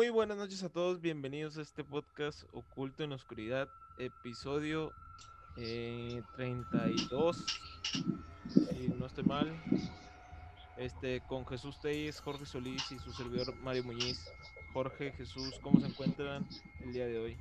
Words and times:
Muy 0.00 0.08
buenas 0.08 0.38
noches 0.38 0.62
a 0.62 0.70
todos, 0.70 0.98
bienvenidos 1.02 1.58
a 1.58 1.60
este 1.60 1.84
podcast 1.84 2.44
Oculto 2.54 3.04
en 3.04 3.12
Oscuridad, 3.12 3.68
episodio 3.98 4.92
eh, 5.58 6.22
32, 6.36 7.44
si 8.48 8.88
no 8.98 9.04
estoy 9.04 9.24
mal, 9.24 9.52
este, 10.78 11.20
con 11.28 11.46
Jesús 11.46 11.78
Telles, 11.82 12.18
Jorge 12.18 12.46
Solís 12.46 12.90
y 12.92 12.98
su 12.98 13.12
servidor 13.12 13.54
Mario 13.56 13.84
Muñiz. 13.84 14.24
Jorge, 14.72 15.12
Jesús, 15.18 15.60
¿cómo 15.60 15.78
se 15.80 15.88
encuentran 15.88 16.48
el 16.82 16.94
día 16.94 17.04
de 17.04 17.18
hoy? 17.18 17.36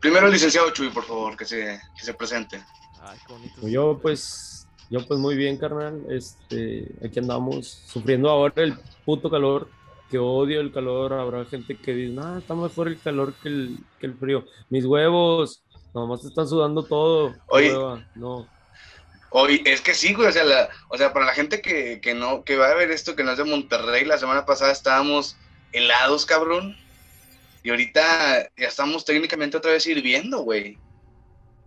Primero 0.00 0.26
el 0.26 0.32
licenciado 0.32 0.70
Chuy, 0.70 0.90
por 0.90 1.04
favor, 1.04 1.36
que 1.36 1.44
se, 1.44 1.80
que 1.96 2.04
se 2.04 2.14
presente. 2.14 2.60
Ay, 3.00 3.16
qué 3.28 3.32
bonito. 3.32 3.54
Pues 3.60 3.72
yo 3.72 3.98
pues, 4.02 4.68
yo 4.90 5.06
pues 5.06 5.20
muy 5.20 5.36
bien, 5.36 5.56
carnal. 5.56 6.04
Este, 6.10 6.92
aquí 7.04 7.20
andamos 7.20 7.68
sufriendo 7.68 8.28
ahora 8.28 8.64
el 8.64 8.76
puto 9.04 9.30
calor, 9.30 9.70
que 10.10 10.18
odio 10.18 10.60
el 10.60 10.72
calor. 10.72 11.12
Habrá 11.12 11.44
gente 11.44 11.76
que 11.76 11.94
dice, 11.94 12.14
no, 12.14 12.38
está 12.38 12.54
mejor 12.54 12.88
el 12.88 12.98
calor 12.98 13.34
que 13.42 13.48
el, 13.48 13.78
que 14.00 14.06
el 14.06 14.14
frío. 14.14 14.44
Mis 14.70 14.84
huevos, 14.84 15.62
nomás 15.94 16.22
te 16.22 16.28
están 16.28 16.48
sudando 16.48 16.82
todo. 16.82 17.34
Oye. 17.48 17.70
hueva, 17.76 18.06
no. 18.14 18.46
Hoy, 19.30 19.60
es 19.66 19.80
que 19.80 19.92
sí, 19.92 20.14
güey, 20.14 20.28
o 20.28 20.32
sea, 20.32 20.44
la- 20.44 20.68
o 20.88 20.96
sea, 20.96 21.12
para 21.12 21.26
la 21.26 21.32
gente 21.32 21.60
que, 21.60 22.00
que 22.00 22.14
no, 22.14 22.44
que 22.44 22.56
va 22.56 22.70
a 22.70 22.74
ver 22.74 22.90
esto, 22.90 23.16
que 23.16 23.24
no 23.24 23.32
es 23.32 23.38
de 23.38 23.44
Monterrey, 23.44 24.04
la 24.04 24.18
semana 24.18 24.46
pasada 24.46 24.72
estábamos 24.72 25.36
helados, 25.72 26.24
cabrón. 26.24 26.76
Y 27.62 27.70
ahorita 27.70 28.48
ya 28.56 28.68
estamos 28.68 29.04
técnicamente 29.04 29.56
otra 29.56 29.72
vez 29.72 29.86
hirviendo, 29.86 30.38
güey. 30.40 30.78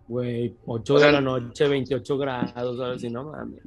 Güey, 0.08 0.56
8 0.66 0.94
O 0.94 0.98
sea, 0.98 1.08
de 1.08 1.12
la 1.12 1.20
noche, 1.20 1.68
28 1.68 2.18
grados, 2.18 2.78
¿sabes? 2.78 3.04
Y 3.04 3.10
no 3.10 3.24
mames. 3.24 3.60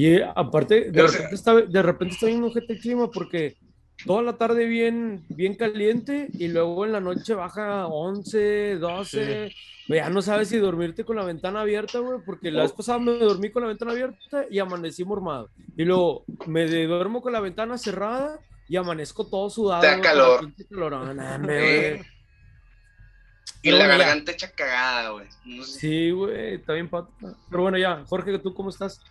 Y 0.00 0.14
eh, 0.14 0.24
aparte, 0.34 0.90
de 0.90 1.02
repente, 1.02 1.34
está, 1.34 1.54
de 1.60 1.82
repente 1.82 2.14
está 2.14 2.26
bien 2.26 2.42
ojete 2.42 2.72
el 2.72 2.80
clima 2.80 3.10
porque 3.10 3.56
toda 4.06 4.22
la 4.22 4.32
tarde 4.38 4.64
bien, 4.64 5.26
bien 5.28 5.54
caliente 5.56 6.28
y 6.32 6.48
luego 6.48 6.86
en 6.86 6.92
la 6.92 7.00
noche 7.00 7.34
baja 7.34 7.86
11, 7.86 8.76
12. 8.78 9.52
Ya 9.88 10.08
no 10.08 10.22
sabes 10.22 10.48
si 10.48 10.56
dormirte 10.56 11.04
con 11.04 11.16
la 11.16 11.24
ventana 11.24 11.60
abierta, 11.60 11.98
güey, 11.98 12.20
porque 12.24 12.50
la 12.50 12.62
vez 12.62 12.72
pasada 12.72 12.98
me 12.98 13.12
dormí 13.18 13.50
con 13.50 13.60
la 13.62 13.68
ventana 13.68 13.90
abierta 13.92 14.46
y 14.50 14.58
amanecí 14.58 15.04
mormado. 15.04 15.50
Y 15.76 15.84
luego 15.84 16.24
me 16.46 16.64
duermo 16.86 17.20
con 17.20 17.34
la 17.34 17.40
ventana 17.40 17.76
cerrada 17.76 18.38
y 18.68 18.76
amanezco 18.76 19.28
todo 19.28 19.50
sudado. 19.50 19.82
Te 19.82 19.88
da 19.88 20.00
calor. 20.00 20.50
güey. 21.42 22.00
y 23.62 23.70
la 23.72 23.86
garganta 23.86 24.32
hecha 24.32 24.50
cagada, 24.52 25.10
güey. 25.10 25.26
No 25.44 25.62
sé- 25.64 25.78
Sí, 25.80 26.10
güey, 26.12 26.54
está 26.54 26.72
bien 26.72 26.88
pata. 26.88 27.10
Pero 27.50 27.62
bueno, 27.62 27.76
ya, 27.76 28.02
Jorge, 28.06 28.38
¿tú 28.38 28.54
cómo 28.54 28.70
estás? 28.70 29.02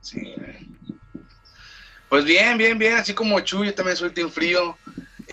Sí. 0.00 0.34
Pues 2.08 2.24
bien, 2.24 2.56
bien, 2.56 2.78
bien, 2.78 2.94
así 2.94 3.12
como 3.14 3.38
Chuy, 3.40 3.66
yo 3.68 3.74
también 3.74 3.96
soy 3.96 4.10
team 4.10 4.30
frío. 4.30 4.78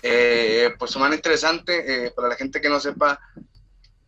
Eh, 0.02 0.74
pues 0.78 0.90
semana 0.90 1.14
interesante, 1.14 2.06
eh, 2.06 2.10
para 2.14 2.28
la 2.28 2.36
gente 2.36 2.60
que 2.60 2.68
no 2.68 2.78
sepa, 2.80 3.18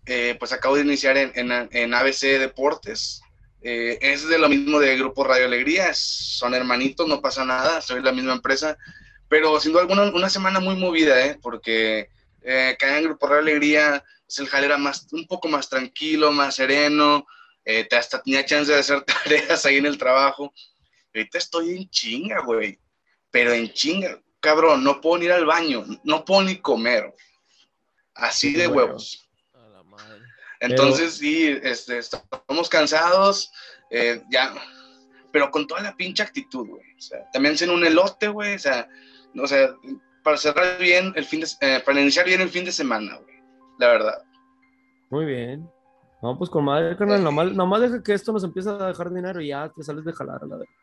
eh, 0.05 0.37
pues 0.39 0.53
acabo 0.53 0.77
de 0.77 0.83
iniciar 0.83 1.17
en, 1.17 1.33
en- 1.35 1.69
en 1.73 1.95
ABC 1.95 2.39
Deportes. 2.39 3.23
Eh, 3.63 3.99
es 4.01 4.29
de 4.29 4.39
lo 4.39 4.49
mismo 4.49 4.79
de 4.79 4.97
Grupo 4.99 5.25
Radio 5.25 5.47
Alegría, 5.47 5.89
es- 5.91 6.37
son 6.39 6.55
hermanitos, 6.55 7.09
no 7.09 7.21
pasa 7.23 7.45
nada, 7.45 7.81
soy 7.81 8.03
la 8.03 8.13
misma 8.13 8.35
empresa, 8.35 8.77
pero 9.29 9.59
duda 9.59 9.81
alguna 9.81 10.03
una 10.05 10.29
semana 10.31 10.61
muy 10.61 10.77
movida, 10.77 11.25
¿eh? 11.27 11.39
porque 11.43 12.09
acá 12.75 12.97
en 12.99 13.05
Grupo 13.05 13.27
Radio 13.27 13.41
Alegría 13.43 14.05
pues, 14.27 14.39
el 14.39 14.49
jale 14.49 14.67
era 14.67 14.79
más, 14.79 15.07
un 15.13 15.27
poco 15.27 15.49
más 15.49 15.69
tranquilo, 15.69 16.33
más 16.33 16.55
sereno, 16.57 17.27
eh, 17.71 17.85
te- 17.85 17.97
hasta 17.97 18.23
tenía 18.23 18.45
chance 18.47 18.73
de 18.73 18.79
hacer 18.79 19.03
tareas 19.05 19.67
ahí 19.67 19.77
en 19.77 19.85
el 19.87 19.99
trabajo. 19.99 20.53
Ahorita 21.15 21.37
estoy 21.39 21.77
en 21.77 21.89
chinga, 21.91 22.41
güey. 22.41 22.79
Pero 23.31 23.53
en 23.53 23.71
chinga, 23.73 24.19
cabrón, 24.41 24.83
no 24.83 25.01
puedo 25.03 25.19
ni 25.19 25.27
ir 25.27 25.33
al 25.33 25.45
baño, 25.45 25.85
no 26.03 26.25
puedo 26.25 26.43
ni 26.45 26.57
comer. 26.57 27.15
Así 28.15 28.53
de 28.55 28.67
Bueno. 28.69 28.87
huevos. 28.87 29.29
A 29.53 29.69
la 29.69 29.83
madre. 29.83 30.23
Entonces, 30.61 31.15
sí, 31.19 31.59
este, 31.63 31.99
estamos 31.99 32.69
cansados, 32.71 33.51
eh, 33.91 34.23
ya, 34.31 34.55
pero 35.33 35.51
con 35.51 35.67
toda 35.67 35.83
la 35.83 35.95
pinche 35.95 36.23
actitud, 36.23 36.67
güey. 36.67 36.95
O 36.97 37.01
sea, 37.01 37.31
también 37.33 37.55
en 37.61 37.71
un 37.71 37.85
elote, 37.85 38.29
güey. 38.29 38.55
O 38.55 38.59
sea, 38.59 38.89
o 39.37 39.47
sea, 39.47 39.75
para 40.25 40.37
cerrar 40.39 40.79
bien 40.79 41.13
el 41.17 41.25
fin 41.27 41.41
de, 41.41 41.49
eh, 41.61 41.81
para 41.85 42.01
iniciar 42.01 42.25
bien 42.27 42.41
el 42.41 42.49
fin 42.49 42.65
de 42.65 42.73
semana, 42.73 43.17
güey. 43.17 43.37
La 43.79 43.89
verdad. 43.89 44.23
Muy 45.11 45.27
bien. 45.27 45.71
No, 46.21 46.37
pues 46.37 46.51
con 46.51 46.65
madre, 46.65 46.97
carnal, 46.97 47.23
nomás, 47.23 47.53
nomás 47.53 47.81
deja 47.81 48.03
que 48.03 48.13
esto 48.15 48.33
nos 48.33 48.45
empiece 48.45 48.69
a 48.69 48.87
dejar 48.87 49.13
dinero 49.13 49.41
y 49.41 49.49
ya 49.49 49.71
te 49.75 49.83
sales 49.83 50.05
de 50.05 50.13
jalar, 50.13 50.43
a 50.43 50.47
la 50.47 50.57
verdad. 50.57 50.75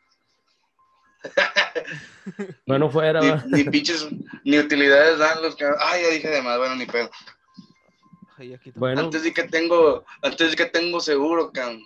bueno, 2.68 2.90
fuera, 2.90 3.20
Ni, 3.46 3.64
ni 3.64 3.70
pinches, 3.70 4.08
ni 4.44 4.60
utilidades 4.60 5.18
dan 5.18 5.42
los 5.42 5.56
que. 5.56 5.66
Ay, 5.66 6.04
ya 6.04 6.10
dije 6.10 6.30
de 6.30 6.42
más, 6.42 6.58
bueno, 6.58 6.76
ni 6.76 6.86
pedo. 6.86 7.10
Ay. 8.38 8.60
Bueno, 8.76 9.02
Antes 9.02 9.24
de 9.24 9.34
que 9.34 9.44
tengo, 9.44 10.04
antes 10.22 10.52
de 10.52 10.58
que 10.58 10.66
tengo 10.66 11.00
seguro, 11.00 11.52
cabrón. 11.52 11.82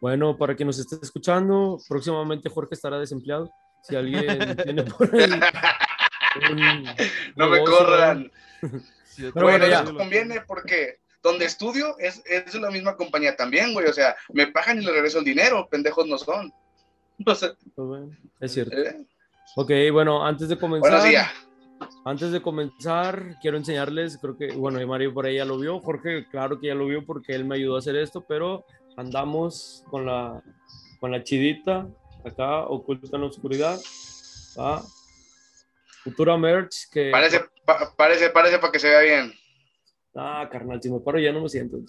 bueno, 0.00 0.36
para 0.36 0.54
quien 0.56 0.66
nos 0.66 0.78
esté 0.78 0.96
escuchando, 1.00 1.78
próximamente 1.88 2.50
Jorge 2.50 2.74
estará 2.74 2.98
desempleado. 2.98 3.50
Si 3.82 3.96
alguien 3.96 4.56
tiene 4.64 4.82
por 4.82 5.14
ahí 5.14 5.30
un 6.50 6.84
No 7.36 7.48
me 7.48 7.64
corran. 7.64 8.30
Pero 8.60 9.32
bueno, 9.34 9.48
bueno, 9.48 9.66
ya. 9.66 9.82
eso 9.82 9.94
conviene 9.94 10.40
porque 10.42 11.00
donde 11.22 11.44
estudio 11.44 11.96
es, 11.98 12.22
es 12.26 12.54
la 12.54 12.70
misma 12.70 12.96
compañía 12.96 13.36
también, 13.36 13.72
güey. 13.72 13.86
O 13.86 13.92
sea, 13.92 14.16
me 14.32 14.46
pagan 14.48 14.80
y 14.80 14.84
le 14.84 14.92
regreso 14.92 15.18
el 15.18 15.24
dinero, 15.24 15.68
pendejos 15.70 16.06
no 16.06 16.18
son. 16.18 16.52
O 17.26 17.34
sea, 17.34 17.50
pues 17.74 17.88
bueno, 17.88 18.10
es 18.40 18.52
cierto. 18.52 18.76
¿eh? 18.76 19.04
Ok, 19.56 19.70
bueno, 19.92 20.24
antes 20.24 20.48
de 20.48 20.56
comenzar. 20.56 20.92
Bueno, 20.92 21.04
sí, 21.06 21.12
ya. 21.12 21.32
Antes 22.04 22.30
de 22.30 22.40
comenzar, 22.40 23.36
quiero 23.40 23.56
enseñarles, 23.56 24.18
creo 24.18 24.36
que, 24.36 24.52
bueno, 24.52 24.80
y 24.80 24.86
Mario 24.86 25.12
por 25.12 25.26
ahí 25.26 25.36
ya 25.36 25.44
lo 25.44 25.58
vio, 25.58 25.80
Jorge, 25.80 26.26
claro 26.30 26.60
que 26.60 26.68
ya 26.68 26.74
lo 26.74 26.86
vio 26.86 27.04
porque 27.04 27.34
él 27.34 27.44
me 27.44 27.56
ayudó 27.56 27.76
a 27.76 27.78
hacer 27.80 27.96
esto, 27.96 28.24
pero 28.26 28.64
andamos 28.96 29.84
con 29.90 30.06
la, 30.06 30.42
con 31.00 31.10
la 31.10 31.22
chidita, 31.24 31.88
acá, 32.24 32.60
oculta 32.66 33.16
en 33.16 33.22
la 33.22 33.28
oscuridad, 33.28 33.78
¿va? 34.58 34.82
Futura 36.04 36.36
merch, 36.36 36.88
que... 36.90 37.10
Parece, 37.10 37.44
pa- 37.64 37.92
parece, 37.96 38.30
parece 38.30 38.58
para 38.58 38.72
que 38.72 38.78
se 38.78 38.88
vea 38.88 39.00
bien. 39.00 39.32
Ah, 40.18 40.48
carnal, 40.50 40.82
si 40.82 40.90
me 40.90 40.98
paro 41.00 41.18
ya 41.18 41.32
no 41.32 41.42
me 41.42 41.48
siento. 41.48 41.78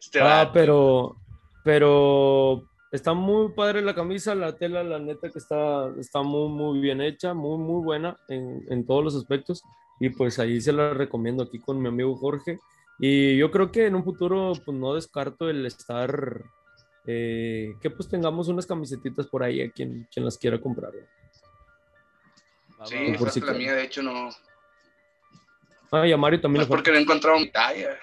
Este 0.00 0.20
Ah, 0.20 0.50
pero, 0.52 1.16
pero 1.64 2.68
está 2.90 3.14
muy 3.14 3.52
padre 3.52 3.80
la 3.80 3.94
camisa, 3.94 4.34
la 4.34 4.56
tela, 4.56 4.82
la 4.82 4.98
neta 4.98 5.30
que 5.30 5.38
está, 5.38 5.90
está 5.98 6.22
muy, 6.22 6.48
muy 6.50 6.80
bien 6.80 7.00
hecha, 7.00 7.32
muy, 7.32 7.56
muy 7.58 7.82
buena 7.82 8.16
en, 8.28 8.64
en 8.68 8.86
todos 8.86 9.02
los 9.02 9.16
aspectos. 9.16 9.62
Y 9.98 10.10
pues 10.10 10.38
ahí 10.38 10.60
se 10.60 10.72
la 10.72 10.92
recomiendo 10.92 11.44
aquí 11.44 11.58
con 11.58 11.80
mi 11.80 11.88
amigo 11.88 12.14
Jorge. 12.16 12.58
Y 12.98 13.36
yo 13.36 13.50
creo 13.50 13.72
que 13.72 13.86
en 13.86 13.94
un 13.94 14.04
futuro, 14.04 14.52
pues 14.64 14.76
no 14.76 14.94
descarto 14.94 15.48
el 15.48 15.64
estar, 15.64 16.44
eh, 17.06 17.74
que 17.80 17.90
pues 17.90 18.08
tengamos 18.08 18.48
unas 18.48 18.66
camisetitas 18.66 19.26
por 19.26 19.42
ahí 19.42 19.62
a 19.62 19.70
quien, 19.70 20.06
quien 20.12 20.24
las 20.24 20.36
quiera 20.36 20.60
comprar. 20.60 20.92
Sí, 22.84 22.96
esa 22.96 23.28
es 23.28 23.36
la 23.42 23.52
mía, 23.54 23.74
de 23.74 23.84
hecho, 23.84 24.02
no. 24.02 24.28
Y 25.92 26.12
a 26.12 26.16
Mario 26.16 26.38
No 26.38 26.42
también 26.42 26.62
es 26.62 26.68
le 26.68 26.74
porque 26.74 26.90
no 26.90 26.98
he 26.98 27.02
encontrado 27.02 27.38
mi 27.38 27.50
talla. 27.50 27.98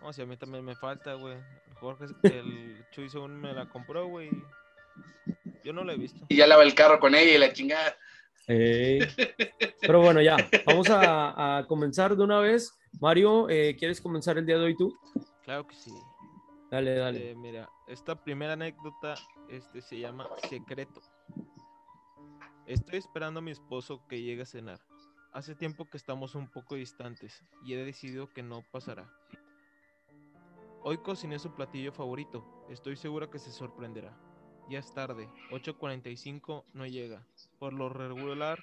No, 0.00 0.12
si 0.12 0.22
a 0.22 0.26
mí 0.26 0.36
también 0.36 0.64
me 0.64 0.74
falta, 0.76 1.14
güey. 1.14 1.36
Jorge, 1.80 2.06
el 2.22 2.84
Chuy 2.92 3.08
según 3.08 3.40
me 3.40 3.52
la 3.52 3.68
compró, 3.68 4.06
güey. 4.06 4.30
Yo 5.64 5.72
no 5.72 5.82
la 5.84 5.92
he 5.92 5.96
visto. 5.96 6.24
Y 6.28 6.36
ya 6.36 6.46
lava 6.46 6.62
el 6.62 6.74
carro 6.74 7.00
con 7.00 7.14
ella 7.14 7.34
y 7.34 7.38
la 7.38 7.52
chingada. 7.52 7.96
Pero 8.46 10.00
bueno, 10.00 10.20
ya, 10.20 10.36
vamos 10.66 10.90
a, 10.90 11.58
a 11.58 11.66
comenzar 11.66 12.16
de 12.16 12.22
una 12.22 12.38
vez. 12.40 12.78
Mario, 13.00 13.48
eh, 13.48 13.76
¿quieres 13.78 14.00
comenzar 14.00 14.38
el 14.38 14.46
día 14.46 14.58
de 14.58 14.64
hoy 14.64 14.76
tú? 14.76 14.96
Claro 15.42 15.66
que 15.66 15.74
sí. 15.74 15.92
Dale, 16.70 16.94
dale. 16.94 17.30
Eh, 17.30 17.34
mira, 17.34 17.68
esta 17.86 18.14
primera 18.22 18.54
anécdota 18.54 19.14
este, 19.48 19.82
se 19.82 19.98
llama 19.98 20.28
Secreto. 20.48 21.02
Estoy 22.66 22.98
esperando 22.98 23.38
a 23.38 23.42
mi 23.42 23.50
esposo 23.50 24.02
que 24.08 24.22
llegue 24.22 24.42
a 24.42 24.46
cenar. 24.46 24.80
Hace 25.32 25.54
tiempo 25.54 25.88
que 25.88 25.96
estamos 25.96 26.34
un 26.34 26.46
poco 26.46 26.74
distantes 26.74 27.42
y 27.64 27.72
he 27.72 27.82
decidido 27.82 28.30
que 28.34 28.42
no 28.42 28.62
pasará. 28.70 29.10
Hoy 30.82 30.98
cociné 30.98 31.38
su 31.38 31.54
platillo 31.54 31.90
favorito. 31.90 32.66
Estoy 32.68 32.96
segura 32.96 33.30
que 33.30 33.38
se 33.38 33.50
sorprenderá. 33.50 34.14
Ya 34.68 34.78
es 34.80 34.92
tarde, 34.92 35.30
8.45 35.50 36.64
no 36.74 36.86
llega. 36.86 37.26
Por 37.58 37.72
lo 37.72 37.88
regular, 37.88 38.62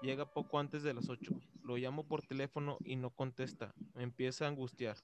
llega 0.00 0.32
poco 0.32 0.58
antes 0.58 0.82
de 0.82 0.94
las 0.94 1.10
8. 1.10 1.30
Lo 1.62 1.76
llamo 1.76 2.08
por 2.08 2.22
teléfono 2.22 2.78
y 2.86 2.96
no 2.96 3.10
contesta. 3.10 3.74
Me 3.92 4.02
empieza 4.02 4.46
a 4.46 4.48
angustiar. 4.48 4.96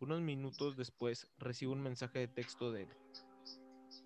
Unos 0.00 0.22
minutos 0.22 0.76
después 0.76 1.28
recibo 1.38 1.72
un 1.72 1.82
mensaje 1.82 2.18
de 2.18 2.28
texto 2.28 2.72
de 2.72 2.82
él. 2.82 2.88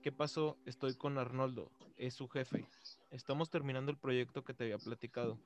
¿Qué 0.02 0.12
pasó? 0.12 0.58
Estoy 0.66 0.96
con 0.96 1.16
Arnoldo, 1.16 1.70
es 1.96 2.12
su 2.12 2.28
jefe. 2.28 2.66
Estamos 3.10 3.48
terminando 3.48 3.90
el 3.90 3.96
proyecto 3.96 4.44
que 4.44 4.52
te 4.52 4.64
había 4.64 4.78
platicado. 4.78 5.38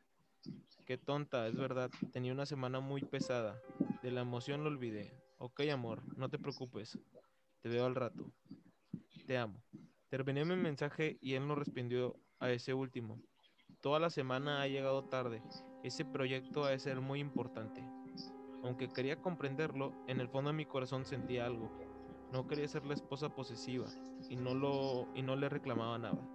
Qué 0.84 0.98
tonta, 0.98 1.48
es 1.48 1.56
verdad. 1.56 1.90
Tenía 2.12 2.32
una 2.32 2.46
semana 2.46 2.80
muy 2.80 3.02
pesada. 3.02 3.60
De 4.02 4.10
la 4.10 4.20
emoción 4.20 4.62
lo 4.62 4.70
olvidé. 4.70 5.12
Ok, 5.38 5.60
amor, 5.72 6.02
no 6.16 6.28
te 6.28 6.38
preocupes. 6.38 6.98
Te 7.60 7.68
veo 7.68 7.86
al 7.86 7.94
rato. 7.94 8.32
Te 9.26 9.36
amo. 9.36 9.60
Terminé 10.08 10.44
mi 10.44 10.56
mensaje 10.56 11.18
y 11.20 11.34
él 11.34 11.46
no 11.48 11.56
respondió 11.56 12.16
a 12.38 12.50
ese 12.50 12.72
último. 12.72 13.20
Toda 13.80 13.98
la 13.98 14.10
semana 14.10 14.62
ha 14.62 14.68
llegado 14.68 15.04
tarde. 15.04 15.42
Ese 15.82 16.04
proyecto 16.04 16.64
ha 16.64 16.70
de 16.70 16.78
ser 16.78 17.00
muy 17.00 17.20
importante. 17.20 17.84
Aunque 18.62 18.88
quería 18.88 19.20
comprenderlo, 19.20 19.92
en 20.06 20.20
el 20.20 20.28
fondo 20.28 20.50
de 20.50 20.56
mi 20.56 20.66
corazón 20.66 21.04
sentía 21.04 21.46
algo. 21.46 21.70
No 22.32 22.46
quería 22.46 22.68
ser 22.68 22.84
la 22.86 22.94
esposa 22.94 23.34
posesiva 23.34 23.86
y 24.28 24.36
no, 24.36 24.54
lo, 24.54 25.08
y 25.14 25.22
no 25.22 25.36
le 25.36 25.48
reclamaba 25.48 25.98
nada. 25.98 26.28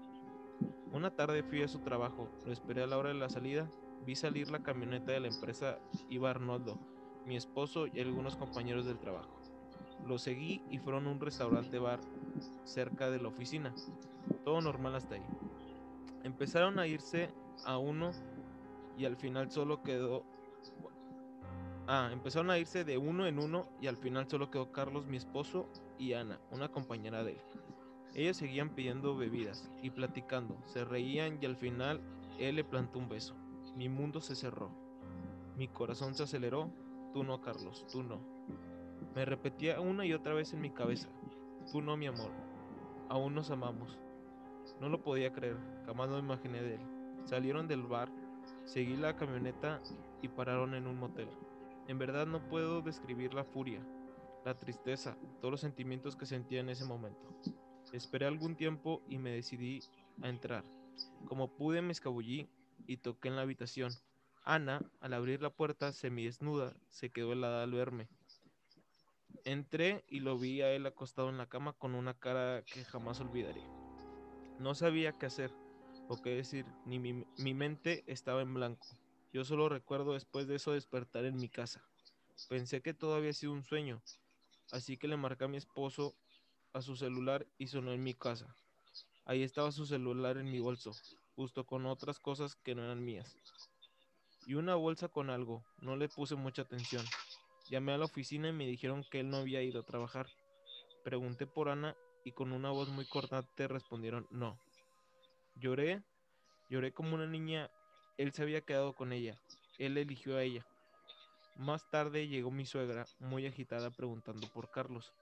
Una 0.92 1.16
tarde 1.16 1.44
fui 1.44 1.62
a 1.64 1.68
su 1.68 1.80
trabajo, 1.80 2.30
lo 2.46 2.52
esperé 2.52 2.84
a 2.84 2.88
la 2.88 2.98
hora 2.98 3.10
de 3.10 3.16
la 3.16 3.30
salida, 3.30 3.70
vi 4.06 4.16
salir 4.16 4.50
la 4.52 4.64
camioneta 4.64 5.12
de 5.12 5.20
la 5.20 5.28
empresa, 5.28 5.80
iba 6.10 6.30
Arnoldo, 6.30 6.78
mi 7.26 7.36
esposo 7.36 7.88
y 7.88 8.00
algunos 8.00 8.36
compañeros 8.36 8.86
del 8.86 9.00
trabajo. 9.00 9.40
Lo 10.06 10.18
seguí 10.18 10.62
y 10.70 10.80
fueron 10.80 11.08
a 11.08 11.12
un 11.12 11.20
restaurante 11.20 11.78
bar 11.80 12.00
cerca 12.64 13.12
de 13.12 13.22
la 13.22 13.28
oficina. 13.28 13.74
Todo 14.44 14.62
normal 14.62 14.96
hasta 14.96 15.16
ahí. 15.16 15.26
Empezaron 16.24 16.80
a 16.80 16.88
irse 16.88 17.30
a 17.66 17.78
uno 17.78 18.12
y 18.98 19.06
al 19.06 19.16
final 19.16 19.52
solo 19.52 19.84
quedó 19.84 20.26
Ah, 21.88 22.10
empezaron 22.14 22.50
a 22.52 22.58
irse 22.58 22.86
de 22.86 22.98
uno 22.98 23.28
en 23.28 23.38
uno 23.38 23.68
y 23.82 23.88
al 23.88 23.98
final 23.98 24.30
solo 24.30 24.50
quedó 24.50 24.72
Carlos, 24.72 25.08
mi 25.08 25.18
esposo, 25.18 25.68
y 25.98 26.14
Ana, 26.14 26.40
una 26.52 26.70
compañera 26.70 27.24
de 27.24 27.34
él. 27.34 27.42
Ellos 28.14 28.38
seguían 28.38 28.70
pidiendo 28.70 29.16
bebidas 29.16 29.70
y 29.82 29.90
platicando, 29.90 30.58
se 30.66 30.86
reían 30.86 31.38
y 31.42 31.46
al 31.46 31.58
final 31.58 32.02
él 32.40 32.56
le 32.56 32.64
plantó 32.64 33.00
un 33.00 33.10
beso. 33.10 33.36
Mi 33.76 33.90
mundo 33.90 34.22
se 34.22 34.36
cerró. 34.36 34.70
Mi 35.58 35.68
corazón 35.68 36.16
se 36.16 36.24
aceleró. 36.24 36.70
Tú 37.14 37.24
no, 37.24 37.42
Carlos, 37.42 37.86
tú 37.92 38.04
no. 38.04 38.20
Me 39.16 39.26
repetía 39.26 39.82
una 39.82 40.06
y 40.06 40.14
otra 40.14 40.34
vez 40.34 40.54
en 40.54 40.62
mi 40.62 40.70
cabeza. 40.70 41.10
Tú 41.72 41.82
no, 41.82 41.98
mi 41.98 42.08
amor. 42.08 42.32
Aún 43.10 43.36
nos 43.36 43.52
amamos. 43.52 43.98
No 44.80 44.90
lo 44.90 45.02
podía 45.02 45.32
creer, 45.32 45.58
jamás 45.86 46.10
lo 46.10 46.20
imaginé 46.20 46.62
de 46.62 46.76
él. 46.76 46.82
Salieron 47.26 47.68
del 47.68 47.84
bar, 47.84 48.10
seguí 48.66 48.96
la 48.96 49.16
camioneta 49.16 49.82
y 50.22 50.28
pararon 50.28 50.74
en 50.74 50.88
un 50.88 50.98
motel. 50.98 51.30
En 51.88 52.00
verdad 52.00 52.26
no 52.26 52.48
puedo 52.48 52.82
describir 52.82 53.34
la 53.34 53.44
furia, 53.44 53.82
la 54.46 54.56
tristeza, 54.56 55.18
todos 55.40 55.52
los 55.52 55.62
sentimientos 55.62 56.16
que 56.16 56.26
sentía 56.26 56.62
en 56.62 56.70
ese 56.70 56.86
momento. 56.86 57.28
Esperé 57.92 58.26
algún 58.26 58.56
tiempo 58.56 59.02
y 59.08 59.18
me 59.18 59.32
decidí 59.32 59.82
a 60.22 60.30
entrar. 60.30 60.64
Como 61.28 61.50
pude 61.50 61.82
me 61.82 61.92
escabullí 61.92 62.48
y 62.88 62.98
toqué 62.98 63.30
en 63.30 63.36
la 63.36 63.44
habitación. 63.44 63.94
Ana, 64.44 64.82
al 65.00 65.14
abrir 65.14 65.42
la 65.42 65.52
puerta 65.52 65.92
semidesnuda, 65.92 66.76
se 66.90 67.12
quedó 67.12 67.34
helada 67.34 67.64
al 67.64 67.72
verme. 67.72 68.08
Entré 69.46 70.04
y 70.08 70.20
lo 70.20 70.38
vi 70.38 70.62
a 70.62 70.72
él 70.72 70.86
acostado 70.86 71.30
en 71.30 71.38
la 71.38 71.48
cama 71.48 71.74
con 71.74 71.96
una 71.96 72.14
cara 72.14 72.64
que 72.64 72.84
jamás 72.84 73.20
olvidaré. 73.20 73.64
No 74.60 74.76
sabía 74.76 75.14
qué 75.14 75.26
hacer 75.26 75.52
o 76.08 76.22
qué 76.22 76.32
decir, 76.32 76.66
ni 76.86 77.00
mi, 77.00 77.26
mi 77.38 77.54
mente 77.54 78.04
estaba 78.08 78.42
en 78.42 78.54
blanco. 78.54 78.88
Yo 79.34 79.46
solo 79.46 79.70
recuerdo 79.70 80.14
después 80.14 80.48
de 80.48 80.56
eso 80.56 80.74
despertar 80.74 81.26
en 81.26 81.38
mi 81.38 81.50
casa. 81.50 81.82
Pensé 82.50 82.82
que 82.82 82.94
todo 82.94 83.16
había 83.16 83.34
sido 83.34 83.54
un 83.54 83.64
sueño, 83.64 84.02
así 84.72 84.98
que 84.98 85.08
le 85.08 85.18
marqué 85.18 85.46
a 85.46 85.48
mi 85.48 85.58
esposo 85.58 86.16
a 86.74 86.82
su 86.82 86.96
celular 86.96 87.48
y 87.58 87.68
sonó 87.68 87.94
en 87.94 88.04
mi 88.04 88.14
casa. 88.14 88.56
Ahí 89.32 89.44
estaba 89.44 89.72
su 89.72 89.86
celular 89.86 90.36
en 90.36 90.52
mi 90.52 90.60
bolso, 90.60 90.92
justo 91.38 91.66
con 91.66 91.86
otras 91.86 92.20
cosas 92.20 92.58
que 92.58 92.76
no 92.76 92.84
eran 92.84 93.02
mías. 93.02 93.38
Y 94.46 94.56
una 94.56 94.76
bolsa 94.76 95.08
con 95.08 95.30
algo, 95.30 95.64
no 95.80 95.96
le 95.96 96.10
puse 96.10 96.36
mucha 96.36 96.64
atención. 96.64 97.06
Llamé 97.70 97.94
a 97.94 97.98
la 97.98 98.04
oficina 98.04 98.50
y 98.50 98.52
me 98.52 98.68
dijeron 98.68 99.06
que 99.10 99.22
él 99.22 99.30
no 99.30 99.38
había 99.38 99.64
ido 99.64 99.80
a 99.80 99.86
trabajar. 99.86 100.28
Pregunté 101.06 101.48
por 101.48 101.70
Ana 101.70 101.96
y 102.26 102.34
con 102.34 102.52
una 102.52 102.72
voz 102.72 102.90
muy 102.90 103.06
cortante 103.06 103.70
respondieron 103.70 104.28
no. 104.32 104.60
Lloré, 105.56 106.04
lloré 106.70 106.92
como 106.92 107.16
una 107.16 107.26
niña 107.26 107.72
él 108.18 108.34
se 108.34 108.42
había 108.42 108.60
quedado 108.60 108.92
con 108.92 109.14
ella. 109.14 109.42
Él 109.78 109.98
eligió 109.98 110.36
a 110.36 110.44
ella. 110.44 110.68
Más 111.56 111.90
tarde 111.90 112.28
llegó 112.28 112.52
mi 112.52 112.66
suegra, 112.66 113.06
muy 113.22 113.48
agitada, 113.48 113.92
preguntando 113.92 114.52
por 114.52 114.70
Carlos. 114.72 115.14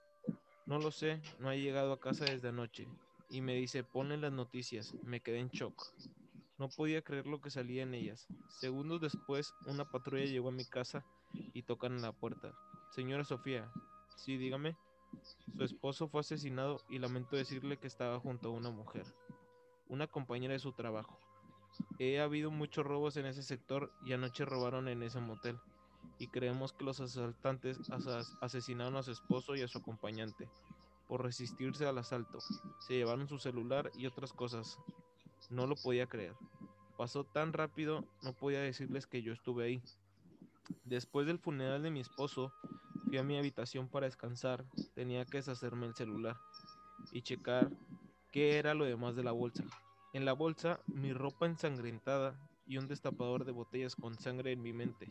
No 0.66 0.80
lo 0.80 0.90
sé, 0.90 1.22
no 1.38 1.48
ha 1.48 1.54
llegado 1.54 1.92
a 1.92 2.00
casa 2.00 2.24
desde 2.24 2.48
anoche. 2.48 2.88
Y 3.30 3.42
me 3.42 3.54
dice, 3.54 3.84
ponle 3.84 4.16
las 4.16 4.32
noticias. 4.32 4.92
Me 5.04 5.20
quedé 5.20 5.38
en 5.38 5.50
shock. 5.50 5.92
No 6.58 6.68
podía 6.68 7.02
creer 7.02 7.26
lo 7.26 7.40
que 7.40 7.50
salía 7.50 7.84
en 7.84 7.94
ellas. 7.94 8.26
Segundos 8.48 9.00
después, 9.00 9.54
una 9.66 9.88
patrulla 9.88 10.24
llegó 10.24 10.48
a 10.48 10.52
mi 10.52 10.64
casa 10.64 11.06
y 11.54 11.62
tocan 11.62 12.02
la 12.02 12.12
puerta. 12.12 12.52
Señora 12.90 13.24
Sofía, 13.24 13.70
sí, 14.16 14.36
dígame. 14.36 14.76
Su 15.56 15.62
esposo 15.62 16.08
fue 16.08 16.20
asesinado 16.20 16.82
y 16.88 16.98
lamento 16.98 17.36
decirle 17.36 17.78
que 17.78 17.86
estaba 17.86 18.18
junto 18.18 18.48
a 18.48 18.52
una 18.52 18.70
mujer, 18.70 19.06
una 19.88 20.08
compañera 20.08 20.52
de 20.52 20.58
su 20.58 20.72
trabajo. 20.72 21.18
He 21.98 22.20
habido 22.20 22.50
muchos 22.50 22.84
robos 22.84 23.16
en 23.16 23.26
ese 23.26 23.44
sector 23.44 23.92
y 24.04 24.12
anoche 24.12 24.44
robaron 24.44 24.88
en 24.88 25.02
ese 25.04 25.20
motel. 25.20 25.56
Y 26.18 26.26
creemos 26.28 26.72
que 26.72 26.84
los 26.84 27.00
asaltantes 27.00 27.78
asesinaron 28.40 28.96
a 28.96 29.02
su 29.02 29.12
esposo 29.12 29.54
y 29.54 29.62
a 29.62 29.68
su 29.68 29.78
acompañante 29.78 30.48
por 31.10 31.24
resistirse 31.24 31.86
al 31.86 31.98
asalto. 31.98 32.38
Se 32.78 32.94
llevaron 32.94 33.26
su 33.26 33.40
celular 33.40 33.90
y 33.98 34.06
otras 34.06 34.32
cosas. 34.32 34.78
No 35.50 35.66
lo 35.66 35.74
podía 35.74 36.06
creer. 36.06 36.36
Pasó 36.96 37.24
tan 37.24 37.52
rápido, 37.52 38.04
no 38.22 38.32
podía 38.32 38.60
decirles 38.60 39.08
que 39.08 39.20
yo 39.20 39.32
estuve 39.32 39.64
ahí. 39.64 39.82
Después 40.84 41.26
del 41.26 41.40
funeral 41.40 41.82
de 41.82 41.90
mi 41.90 41.98
esposo, 41.98 42.52
fui 43.06 43.18
a 43.18 43.24
mi 43.24 43.36
habitación 43.36 43.88
para 43.88 44.06
descansar. 44.06 44.64
Tenía 44.94 45.24
que 45.24 45.38
deshacerme 45.38 45.86
el 45.86 45.96
celular 45.96 46.36
y 47.10 47.22
checar 47.22 47.72
qué 48.30 48.58
era 48.58 48.74
lo 48.74 48.84
demás 48.84 49.16
de 49.16 49.24
la 49.24 49.32
bolsa. 49.32 49.64
En 50.12 50.24
la 50.24 50.32
bolsa, 50.32 50.78
mi 50.86 51.12
ropa 51.12 51.46
ensangrentada 51.46 52.38
y 52.66 52.78
un 52.78 52.86
destapador 52.86 53.44
de 53.44 53.50
botellas 53.50 53.96
con 53.96 54.16
sangre 54.16 54.52
en 54.52 54.62
mi 54.62 54.72
mente. 54.72 55.08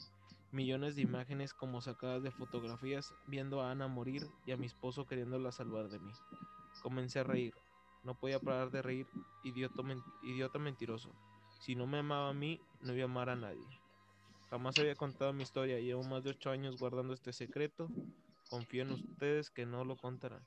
Millones 0.51 0.95
de 0.95 1.03
imágenes 1.03 1.53
como 1.53 1.81
sacadas 1.81 2.23
de 2.23 2.31
fotografías 2.31 3.13
viendo 3.27 3.61
a 3.61 3.71
Ana 3.71 3.87
morir 3.87 4.27
y 4.45 4.51
a 4.51 4.57
mi 4.57 4.65
esposo 4.65 5.05
queriéndola 5.05 5.51
salvar 5.51 5.89
de 5.89 5.99
mí. 5.99 6.11
Comencé 6.81 7.19
a 7.19 7.23
reír. 7.23 7.53
No 8.03 8.17
podía 8.17 8.39
parar 8.39 8.71
de 8.71 8.81
reír, 8.81 9.07
idiota, 9.43 9.83
idiota 10.23 10.57
mentiroso. 10.57 11.11
Si 11.61 11.75
no 11.75 11.85
me 11.85 11.99
amaba 11.99 12.29
a 12.29 12.33
mí, 12.33 12.59
no 12.81 12.93
iba 12.93 13.03
a 13.03 13.05
amar 13.05 13.29
a 13.29 13.35
nadie. 13.35 13.67
Jamás 14.49 14.77
había 14.79 14.95
contado 14.95 15.31
mi 15.33 15.43
historia, 15.43 15.79
llevo 15.79 16.03
más 16.03 16.23
de 16.23 16.31
ocho 16.31 16.49
años 16.49 16.77
guardando 16.77 17.13
este 17.13 17.33
secreto. 17.33 17.87
Confío 18.49 18.81
en 18.81 18.91
ustedes 18.91 19.51
que 19.51 19.65
no 19.65 19.85
lo 19.85 19.95
contarán. 19.95 20.41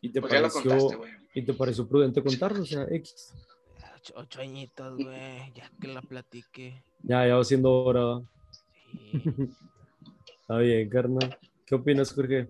¿Y 0.00 0.10
te, 0.10 0.20
pues 0.20 0.32
pareció, 0.32 1.02
¿Y 1.34 1.42
te 1.42 1.54
pareció 1.54 1.88
prudente 1.88 2.22
contarlo? 2.22 2.62
O 2.62 2.66
sea, 2.66 2.84
X. 2.90 3.34
Ocho, 4.14 4.40
añitos, 4.40 4.96
güey, 4.96 5.52
ya 5.54 5.70
que 5.80 5.88
la 5.88 6.02
platiqué. 6.02 6.82
Ya, 7.02 7.26
ya 7.26 7.36
va 7.36 7.44
siendo 7.44 7.70
hora. 7.70 8.20
Sí. 8.90 9.12
Está 10.40 10.56
bien, 10.58 10.88
carnal. 10.88 11.38
¿Qué 11.64 11.76
opinas, 11.76 12.12
Jorge? 12.12 12.48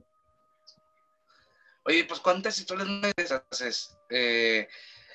Oye, 1.85 2.05
pues 2.05 2.21
cuántas 2.21 2.59
historias 2.59 2.89
no 2.89 3.09
haces? 3.51 3.99
Eh, 4.09 4.67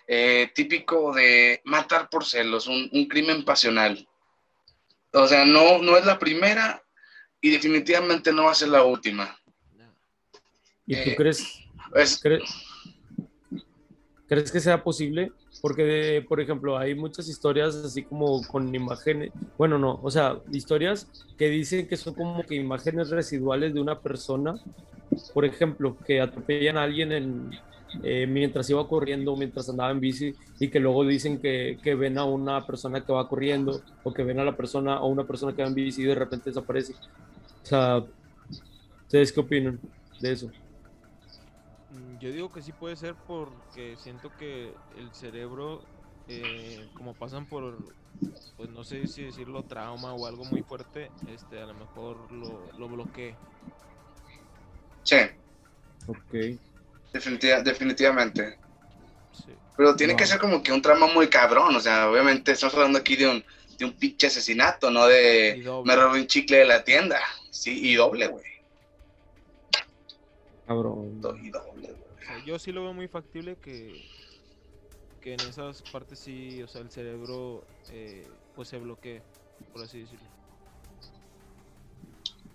eh, 0.08 0.51
típico 0.53 1.13
de 1.13 1.62
matar 1.65 2.08
por 2.10 2.24
celos, 2.24 2.67
un, 2.67 2.88
un, 2.91 3.08
crimen 3.08 3.44
pasional. 3.44 4.08
O 5.13 5.27
sea, 5.27 5.44
no, 5.44 5.79
no 5.79 5.98
es 5.98 6.06
la 6.06 6.20
primera 6.20 6.84
y 7.41 7.50
definitivamente 7.50 8.32
no 8.32 8.46
va 8.46 8.51
a 8.51 8.56
ser 8.56 8.70
la 8.70 8.84
última. 8.84 9.38
¿Y 10.86 10.96
tú 11.03 11.10
eh, 11.10 11.15
crees 11.15 11.63
¿Crees 14.27 14.51
que 14.51 14.60
sea 14.60 14.84
posible? 14.84 15.32
Porque, 15.62 16.24
por 16.28 16.40
ejemplo, 16.40 16.78
hay 16.78 16.96
muchas 16.96 17.28
historias 17.28 17.76
así 17.76 18.04
como 18.04 18.42
con 18.48 18.74
imágenes, 18.74 19.32
bueno, 19.58 19.78
no, 19.78 20.00
o 20.04 20.12
sea, 20.12 20.38
historias 20.52 21.08
que 21.38 21.50
dicen 21.50 21.88
que 21.88 21.98
son 21.98 22.14
como 22.14 22.44
que 22.44 22.56
imágenes 22.56 23.10
residuales 23.10 23.74
de 23.74 23.82
una 23.82 24.00
persona, 24.00 24.56
por 25.34 25.46
ejemplo, 25.46 25.98
que 26.06 26.22
atropellan 26.22 26.78
a 26.78 26.84
alguien 26.84 27.12
en, 27.12 27.52
eh, 28.04 28.28
mientras 28.28 28.70
iba 28.70 28.88
corriendo, 28.88 29.36
mientras 29.36 29.70
andaba 29.70 29.92
en 29.92 30.00
bici, 30.00 30.36
y 30.60 30.68
que 30.70 30.80
luego 30.80 31.06
dicen 31.06 31.40
que, 31.40 31.80
que, 31.82 31.96
ven 31.96 32.18
a 32.18 32.26
una 32.26 32.66
persona 32.66 33.04
que 33.04 33.14
va 33.14 33.28
corriendo, 33.28 33.82
o 34.04 34.14
que 34.14 34.24
ven 34.24 34.40
a 34.40 34.44
la 34.44 34.56
persona, 34.56 35.02
o 35.02 35.08
una 35.08 35.24
persona 35.26 35.56
que 35.56 35.62
va 35.64 35.70
en 35.70 35.76
bici 35.76 36.02
y 36.04 36.06
de 36.06 36.16
repente 36.16 36.50
desaparece. 36.50 36.94
O 36.94 37.66
sea, 37.66 38.04
¿ustedes 39.04 39.32
qué 39.32 39.40
opinan 39.40 39.80
de 40.20 40.32
eso? 40.32 40.52
Yo 42.20 42.32
digo 42.32 42.52
que 42.52 42.62
sí 42.62 42.72
puede 42.72 42.96
ser 42.96 43.16
porque 43.28 43.96
siento 43.98 44.32
que 44.38 44.74
el 44.98 45.14
cerebro, 45.14 45.82
eh, 46.28 46.88
como 46.96 47.14
pasan 47.14 47.46
por, 47.46 47.78
pues 48.56 48.70
no 48.70 48.84
sé 48.84 49.08
si 49.08 49.24
decirlo, 49.24 49.64
trauma 49.64 50.14
o 50.14 50.26
algo 50.26 50.46
muy 50.46 50.64
fuerte, 50.64 51.12
este, 51.28 51.62
a 51.62 51.66
lo 51.66 51.74
mejor 51.76 52.32
lo, 52.32 52.62
lo 52.78 52.88
bloquee. 52.88 53.36
Sí. 55.04 55.18
Ok. 56.08 56.60
definitivamente. 57.64 58.58
Sí. 59.34 59.54
Pero 59.76 59.96
tiene 59.96 60.16
que 60.16 60.26
ser 60.26 60.40
como 60.40 60.64
que 60.64 60.72
un 60.72 60.82
trauma 60.82 61.08
muy 61.08 61.28
cabrón, 61.28 61.76
o 61.76 61.80
sea, 61.80 62.10
obviamente 62.10 62.52
estamos 62.52 62.74
hablando 62.74 62.98
aquí 62.98 63.16
de 63.16 63.28
un, 63.28 63.44
de 63.78 63.86
un 63.86 63.94
pinche 63.94 64.28
asesinato, 64.28 64.90
no 64.90 65.06
de 65.06 65.64
me 65.86 65.96
robé 65.96 66.22
un 66.22 66.28
chicle 66.28 66.58
de 66.58 66.66
la 66.66 66.84
tienda. 66.84 67.20
Sí, 67.52 67.92
y 67.92 67.96
doble, 67.96 68.28
güey. 68.28 68.46
Cabrón. 70.68 71.22
Yo 72.48 72.58
sí 72.58 72.72
lo 72.72 72.82
veo 72.82 72.94
muy 72.94 73.10
factible 73.10 73.58
que, 73.62 74.06
que 75.20 75.34
en 75.34 75.42
esas 75.42 75.82
partes 75.82 76.18
sí, 76.18 76.63
o 76.63 76.68
sea, 76.70 76.80
el 76.80 76.89
cerebro 76.89 77.66
eh, 77.92 78.25
pues 78.56 78.70
se 78.70 78.77
bloquee, 78.77 79.22
por 79.74 79.84
así 79.84 80.00
decirlo. 80.00 80.25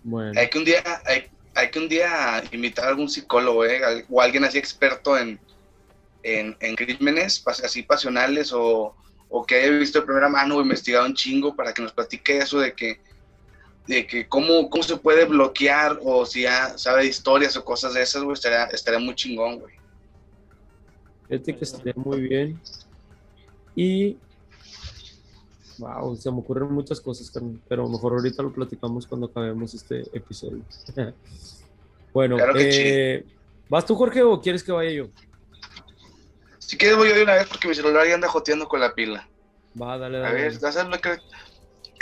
Bueno. 0.02 0.40
Hay 0.40 0.48
que 0.48 0.58
un 0.58 0.64
día, 0.64 0.82
hay, 1.04 1.26
hay 1.54 1.70
que 1.70 1.78
un 1.78 1.90
día 1.90 2.42
invitar 2.52 2.86
a 2.86 2.88
algún 2.88 3.10
psicólogo, 3.10 3.66
¿eh? 3.66 4.06
o 4.08 4.22
alguien 4.22 4.44
así 4.44 4.56
experto 4.56 5.18
en, 5.18 5.38
en, 6.22 6.56
en 6.60 6.74
crímenes 6.74 7.44
así 7.46 7.82
pasionales 7.82 8.50
o, 8.50 8.96
o, 9.28 9.44
que 9.44 9.56
haya 9.56 9.72
visto 9.72 10.00
de 10.00 10.06
primera 10.06 10.30
mano 10.30 10.56
o 10.56 10.62
investigado 10.62 11.04
un 11.04 11.14
chingo 11.14 11.54
para 11.54 11.74
que 11.74 11.82
nos 11.82 11.92
platique 11.92 12.38
eso 12.38 12.60
de 12.60 12.72
que, 12.72 12.98
de 13.86 14.06
que 14.06 14.26
cómo, 14.26 14.70
cómo 14.70 14.82
se 14.82 14.96
puede 14.96 15.26
bloquear 15.26 15.98
o 16.02 16.24
si 16.24 16.42
ya 16.42 16.78
sabe 16.78 17.04
historias 17.04 17.58
o 17.58 17.64
cosas 17.64 17.92
de 17.92 18.00
esas, 18.00 18.22
güey, 18.22 18.32
estaría, 18.32 18.64
estaría 18.64 18.98
muy 18.98 19.14
chingón, 19.14 19.60
güey. 19.60 19.81
Fíjate 21.28 21.56
que 21.56 21.64
estaría 21.64 21.94
muy 21.96 22.20
bien. 22.20 22.60
Y 23.74 24.16
Wow, 25.78 26.16
se 26.16 26.30
me 26.30 26.38
ocurren 26.38 26.72
muchas 26.72 27.00
cosas, 27.00 27.32
pero 27.68 27.88
mejor 27.88 28.12
ahorita 28.12 28.42
lo 28.42 28.52
platicamos 28.52 29.06
cuando 29.06 29.26
acabemos 29.26 29.74
este 29.74 30.02
episodio. 30.12 30.62
bueno, 32.14 32.36
eh, 32.54 33.24
¿vas 33.68 33.84
tú, 33.84 33.94
Jorge, 33.94 34.22
o 34.22 34.40
quieres 34.40 34.62
que 34.62 34.72
vaya 34.72 34.90
yo? 34.90 35.08
Si 36.58 36.76
quieres, 36.76 36.96
voy 36.96 37.08
yo 37.08 37.16
de 37.16 37.24
una 37.24 37.34
vez 37.34 37.48
porque 37.48 37.68
mi 37.68 37.74
celular 37.74 38.06
ya 38.06 38.14
anda 38.14 38.28
joteando 38.28 38.68
con 38.68 38.80
la 38.80 38.94
pila. 38.94 39.28
Va, 39.80 39.98
dale, 39.98 40.18
dale. 40.18 40.28
A 40.28 40.42
ver, 40.42 40.58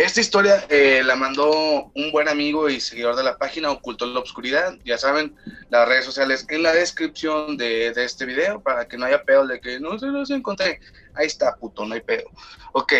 esta 0.04 0.20
historia 0.20 0.64
eh, 0.70 1.02
la 1.04 1.14
mandó 1.14 1.90
un 1.94 2.10
buen 2.10 2.28
amigo 2.28 2.70
y 2.70 2.80
seguidor 2.80 3.16
de 3.16 3.22
la 3.22 3.36
página 3.36 3.70
Oculto 3.70 4.06
en 4.06 4.14
la 4.14 4.20
Obscuridad. 4.20 4.78
Ya 4.84 4.96
saben, 4.96 5.36
las 5.68 5.86
redes 5.86 6.06
sociales 6.06 6.46
en 6.48 6.62
la 6.62 6.72
descripción 6.72 7.56
de, 7.56 7.88
este 7.88 8.24
video 8.24 8.62
para 8.62 8.88
que 8.88 8.96
no 8.96 9.06
haya 9.06 9.22
pedo 9.24 9.46
de 9.46 9.60
que 9.60 9.78
no 9.78 9.98
se 9.98 10.06
los 10.06 10.30
encontré. 10.30 10.80
Ahí 11.14 11.26
está, 11.26 11.54
puto, 11.56 11.84
no 11.84 11.94
hay 11.94 12.00
pedo. 12.00 12.30
Ok, 12.72 12.92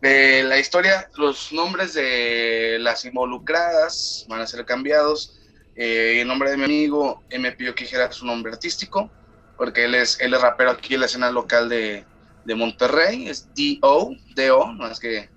de 0.00 0.44
la 0.44 0.58
historia, 0.58 1.10
los 1.16 1.52
nombres 1.52 1.94
de 1.94 2.78
las 2.80 3.04
involucradas 3.04 4.24
van 4.28 4.40
a 4.40 4.46
ser 4.46 4.64
cambiados. 4.64 5.38
Eh, 5.74 6.20
el 6.22 6.28
nombre 6.28 6.50
de 6.50 6.56
mi 6.56 6.64
amigo 6.64 7.22
me 7.38 7.52
pidió 7.52 7.74
que 7.74 7.84
dijera 7.84 8.10
su 8.10 8.24
nombre 8.24 8.52
artístico, 8.52 9.10
porque 9.58 9.84
él 9.84 9.94
es, 9.94 10.18
él 10.20 10.32
es 10.32 10.40
rapero 10.40 10.70
aquí 10.70 10.94
en 10.94 11.00
la 11.00 11.06
escena 11.06 11.30
local 11.30 11.68
de, 11.68 12.04
de 12.46 12.54
Monterrey, 12.54 13.28
es 13.28 13.52
D.O., 13.54 14.14
D.O., 14.34 14.72
no 14.72 14.86
es 14.88 15.00
que, 15.00 15.35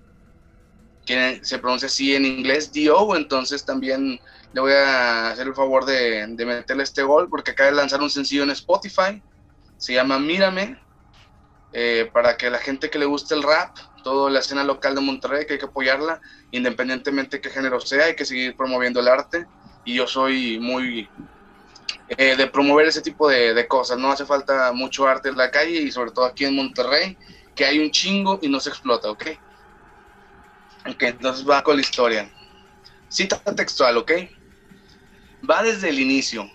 que, 1.10 1.44
se 1.44 1.58
pronuncia 1.58 1.86
así 1.86 2.14
en 2.14 2.24
inglés, 2.24 2.72
D.O., 2.72 3.16
entonces 3.16 3.64
también 3.64 4.20
le 4.52 4.60
voy 4.60 4.72
a 4.72 5.30
hacer 5.30 5.46
el 5.46 5.54
favor 5.54 5.84
de, 5.84 6.26
de 6.28 6.46
meterle 6.46 6.82
este 6.82 7.02
gol, 7.02 7.28
porque 7.28 7.52
acaba 7.52 7.70
de 7.70 7.76
lanzar 7.76 8.00
un 8.00 8.10
sencillo 8.10 8.42
en 8.42 8.50
Spotify, 8.50 9.22
se 9.76 9.94
llama 9.94 10.18
Mírame, 10.18 10.78
eh, 11.72 12.10
para 12.12 12.36
que 12.36 12.50
la 12.50 12.58
gente 12.58 12.90
que 12.90 12.98
le 12.98 13.06
guste 13.06 13.34
el 13.34 13.42
rap, 13.42 13.76
toda 14.02 14.30
la 14.30 14.40
escena 14.40 14.64
local 14.64 14.94
de 14.94 15.00
Monterrey, 15.00 15.46
que 15.46 15.54
hay 15.54 15.58
que 15.58 15.66
apoyarla, 15.66 16.20
independientemente 16.50 17.36
de 17.36 17.40
qué 17.40 17.50
género 17.50 17.80
sea, 17.80 18.06
hay 18.06 18.16
que 18.16 18.24
seguir 18.24 18.56
promoviendo 18.56 19.00
el 19.00 19.08
arte. 19.08 19.46
Y 19.84 19.94
yo 19.94 20.06
soy 20.06 20.58
muy 20.58 21.08
eh, 22.08 22.36
de 22.36 22.46
promover 22.48 22.86
ese 22.86 23.02
tipo 23.02 23.28
de, 23.28 23.66
cosas. 23.68 23.98
No 23.98 24.10
hace 24.10 24.26
falta 24.26 24.72
mucho 24.72 25.06
arte 25.06 25.28
en 25.28 25.36
la 25.36 25.50
calle 25.50 25.80
y 25.80 25.90
sobre 25.92 26.10
todo 26.10 26.24
aquí 26.24 26.44
en 26.44 26.56
Monterrey, 26.56 27.16
que 27.54 27.64
hay 27.64 27.78
un 27.78 27.90
chingo 27.90 28.38
y 28.42 28.48
no 28.48 28.58
se 28.58 28.70
explota, 28.70 29.10
¿ok? 29.10 29.26
Ok, 30.88 31.02
entonces 31.02 31.48
va 31.48 31.62
con 31.62 31.76
la 31.76 31.82
historia. 31.82 32.30
Cita 33.08 33.38
textual, 33.54 33.98
¿ok? 33.98 34.12
Va 35.48 35.62
desde 35.62 35.88
el 35.88 35.98
inicio. 35.98 36.50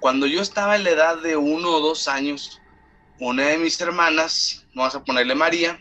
Cuando 0.00 0.26
yo 0.26 0.40
estaba 0.40 0.76
en 0.76 0.84
la 0.84 0.90
edad 0.90 1.18
de 1.18 1.36
uno 1.36 1.70
o 1.70 1.80
dos 1.80 2.08
años, 2.08 2.60
una 3.18 3.48
de 3.48 3.58
mis 3.58 3.78
hermanas, 3.80 4.66
vamos 4.74 4.94
a 4.94 5.04
ponerle 5.04 5.34
María, 5.34 5.78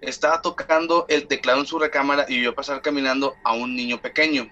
estaba 0.00 0.42
tocando 0.42 1.06
el 1.08 1.28
teclado 1.28 1.60
en 1.60 1.66
su 1.66 1.78
recámara 1.78 2.26
y 2.28 2.40
vio 2.40 2.54
pasar 2.54 2.82
caminando 2.82 3.36
a 3.44 3.52
un 3.52 3.76
niño 3.76 4.00
pequeño. 4.00 4.50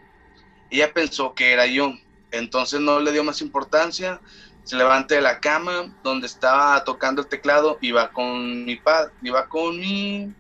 Ella 0.71 0.93
pensó 0.93 1.35
que 1.35 1.53
era 1.53 1.67
yo, 1.67 1.95
entonces 2.31 2.81
no 2.81 3.01
le 3.01 3.11
dio 3.11 3.25
más 3.25 3.41
importancia, 3.41 4.21
se 4.63 4.77
levanta 4.77 5.15
de 5.15 5.21
la 5.21 5.41
cama 5.41 5.95
donde 6.03 6.27
estaba 6.27 6.83
tocando 6.85 7.23
el 7.23 7.29
teclado, 7.29 7.79
iba 7.81 8.13
con 8.13 8.65
mi 8.65 8.77
padre, 8.77 9.13
iba 9.23 9.49
con 9.49 9.79
mi, 9.79 10.33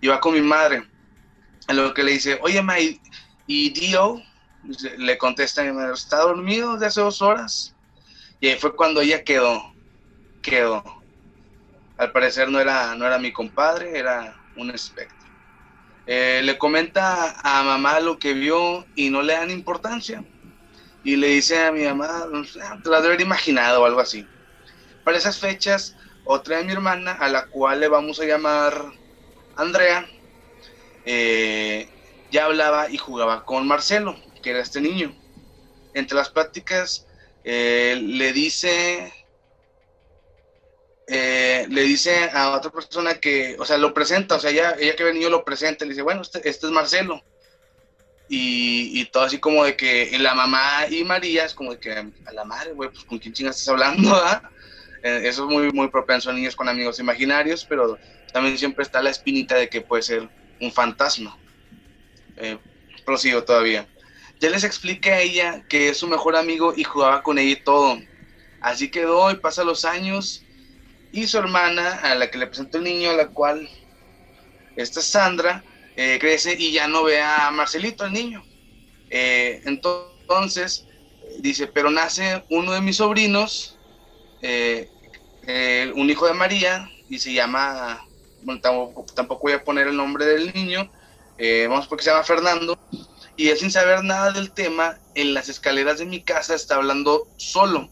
iba 0.00 0.20
con 0.20 0.34
mi 0.34 0.42
madre. 0.42 0.86
En 1.68 1.76
lo 1.76 1.92
que 1.94 2.04
le 2.04 2.12
dice, 2.12 2.38
oye, 2.42 2.62
ma, 2.62 2.76
¿y 2.78 3.70
Dio? 3.70 4.22
Le 4.98 5.18
contesta, 5.18 5.64
¿está 5.92 6.18
dormido 6.18 6.74
desde 6.74 6.86
hace 6.86 7.00
dos 7.00 7.22
horas? 7.22 7.74
Y 8.40 8.48
ahí 8.48 8.58
fue 8.58 8.74
cuando 8.74 9.00
ella 9.00 9.24
quedó, 9.24 9.62
quedó 10.42 10.82
al 11.96 12.12
parecer 12.12 12.48
no 12.50 12.60
era, 12.60 12.94
no 12.94 13.06
era 13.06 13.18
mi 13.18 13.32
compadre, 13.32 13.98
era 13.98 14.36
un 14.56 14.70
espectro. 14.70 15.16
Eh, 16.06 16.40
le 16.44 16.56
comenta 16.58 17.34
a 17.42 17.62
mamá 17.62 18.00
lo 18.00 18.18
que 18.18 18.32
vio 18.32 18.86
y 18.94 19.10
no 19.10 19.22
le 19.22 19.32
dan 19.32 19.50
importancia. 19.50 20.24
Y 21.02 21.16
le 21.16 21.28
dice 21.28 21.64
a 21.64 21.72
mi 21.72 21.84
mamá, 21.84 22.26
te 22.82 22.88
lo 22.88 22.96
haber 22.96 23.20
imaginado 23.20 23.82
o 23.82 23.86
algo 23.86 24.00
así. 24.00 24.26
Para 25.04 25.18
esas 25.18 25.38
fechas, 25.38 25.96
otra 26.24 26.58
de 26.58 26.64
mi 26.64 26.72
hermana, 26.72 27.12
a 27.12 27.28
la 27.28 27.46
cual 27.46 27.80
le 27.80 27.88
vamos 27.88 28.20
a 28.20 28.24
llamar 28.24 28.74
Andrea, 29.56 30.06
eh, 31.06 31.88
ya 32.32 32.46
hablaba 32.46 32.90
y 32.90 32.98
jugaba 32.98 33.44
con 33.44 33.66
Marcelo, 33.66 34.16
que 34.42 34.50
era 34.50 34.60
este 34.60 34.80
niño. 34.80 35.14
Entre 35.94 36.16
las 36.16 36.28
pláticas, 36.28 37.06
eh, 37.44 37.98
le 38.02 38.32
dice 38.32 39.12
eh, 41.06 41.66
le 41.70 41.82
dice 41.82 42.28
a 42.32 42.50
otra 42.50 42.72
persona 42.72 43.14
que, 43.14 43.54
o 43.60 43.64
sea, 43.64 43.78
lo 43.78 43.94
presenta, 43.94 44.34
o 44.34 44.40
sea, 44.40 44.50
ella, 44.50 44.74
ella 44.76 44.96
que 44.96 45.04
ve 45.04 45.14
niño 45.14 45.30
lo 45.30 45.44
presenta, 45.44 45.84
le 45.84 45.90
dice, 45.90 46.02
bueno, 46.02 46.22
este, 46.22 46.46
este 46.48 46.66
es 46.66 46.72
Marcelo. 46.72 47.22
Y, 48.28 49.00
y, 49.00 49.04
todo 49.04 49.22
así 49.22 49.38
como 49.38 49.62
de 49.62 49.76
que 49.76 50.18
la 50.18 50.34
mamá 50.34 50.88
y 50.90 51.04
María 51.04 51.44
es 51.44 51.54
como 51.54 51.70
de 51.70 51.78
que 51.78 51.92
a 51.92 52.32
la 52.32 52.44
madre, 52.44 52.72
güey, 52.72 52.90
pues 52.90 53.04
con 53.04 53.20
quién 53.20 53.32
chingas 53.32 53.56
estás 53.56 53.68
hablando, 53.72 54.12
¿ah? 54.16 54.50
eso 55.02 55.44
es 55.44 55.48
muy, 55.48 55.70
muy 55.70 55.86
propenso 55.88 56.30
a 56.30 56.32
niños 56.32 56.56
con 56.56 56.68
amigos 56.68 56.98
imaginarios, 56.98 57.64
pero 57.64 57.96
también 58.32 58.58
siempre 58.58 58.82
está 58.82 59.00
la 59.00 59.10
espinita 59.10 59.54
de 59.54 59.68
que 59.68 59.80
puede 59.80 60.02
ser 60.02 60.28
un 60.60 60.72
fantasma. 60.72 61.36
Eh, 62.36 62.58
prosigo 63.04 63.44
todavía. 63.44 63.88
Ya 64.40 64.50
les 64.50 64.64
expliqué 64.64 65.12
a 65.12 65.20
ella 65.20 65.64
que 65.68 65.88
es 65.88 65.98
su 65.98 66.06
mejor 66.06 66.36
amigo 66.36 66.74
y 66.76 66.84
jugaba 66.84 67.22
con 67.22 67.38
ella 67.38 67.52
y 67.52 67.64
todo. 67.64 67.98
Así 68.60 68.90
quedó 68.90 69.30
y 69.30 69.36
pasa 69.36 69.64
los 69.64 69.84
años 69.84 70.44
y 71.12 71.26
su 71.26 71.38
hermana, 71.38 71.94
a 72.02 72.14
la 72.14 72.30
que 72.30 72.38
le 72.38 72.46
presentó 72.46 72.78
el 72.78 72.84
niño, 72.84 73.10
a 73.10 73.14
la 73.14 73.28
cual 73.28 73.68
esta 74.76 75.00
Sandra 75.00 75.64
eh, 75.96 76.18
crece 76.20 76.54
y 76.58 76.72
ya 76.72 76.86
no 76.86 77.04
ve 77.04 77.22
a 77.22 77.50
Marcelito, 77.50 78.04
el 78.04 78.12
niño. 78.12 78.44
Eh, 79.08 79.62
entonces, 79.64 80.86
dice, 81.38 81.68
pero 81.68 81.90
nace 81.90 82.44
uno 82.50 82.72
de 82.72 82.82
mis 82.82 82.96
sobrinos, 82.96 83.78
un 84.42 86.10
hijo 86.10 86.26
de 86.26 86.34
María, 86.34 86.90
y 87.08 87.18
se 87.18 87.32
llama, 87.32 88.06
tampoco, 88.60 89.40
voy 89.42 89.52
a 89.52 89.64
poner 89.64 89.88
el 89.88 89.96
nombre 89.96 90.24
del 90.26 90.52
niño, 90.54 90.90
vamos 91.68 91.86
porque 91.86 92.04
se 92.04 92.10
llama 92.10 92.24
Fernando, 92.24 92.78
y 93.36 93.48
él 93.48 93.58
sin 93.58 93.70
saber 93.70 94.02
nada 94.02 94.32
del 94.32 94.50
tema, 94.50 94.98
en 95.14 95.34
las 95.34 95.48
escaleras 95.48 95.98
de 95.98 96.06
mi 96.06 96.22
casa 96.22 96.54
está 96.54 96.76
hablando 96.76 97.28
solo. 97.36 97.90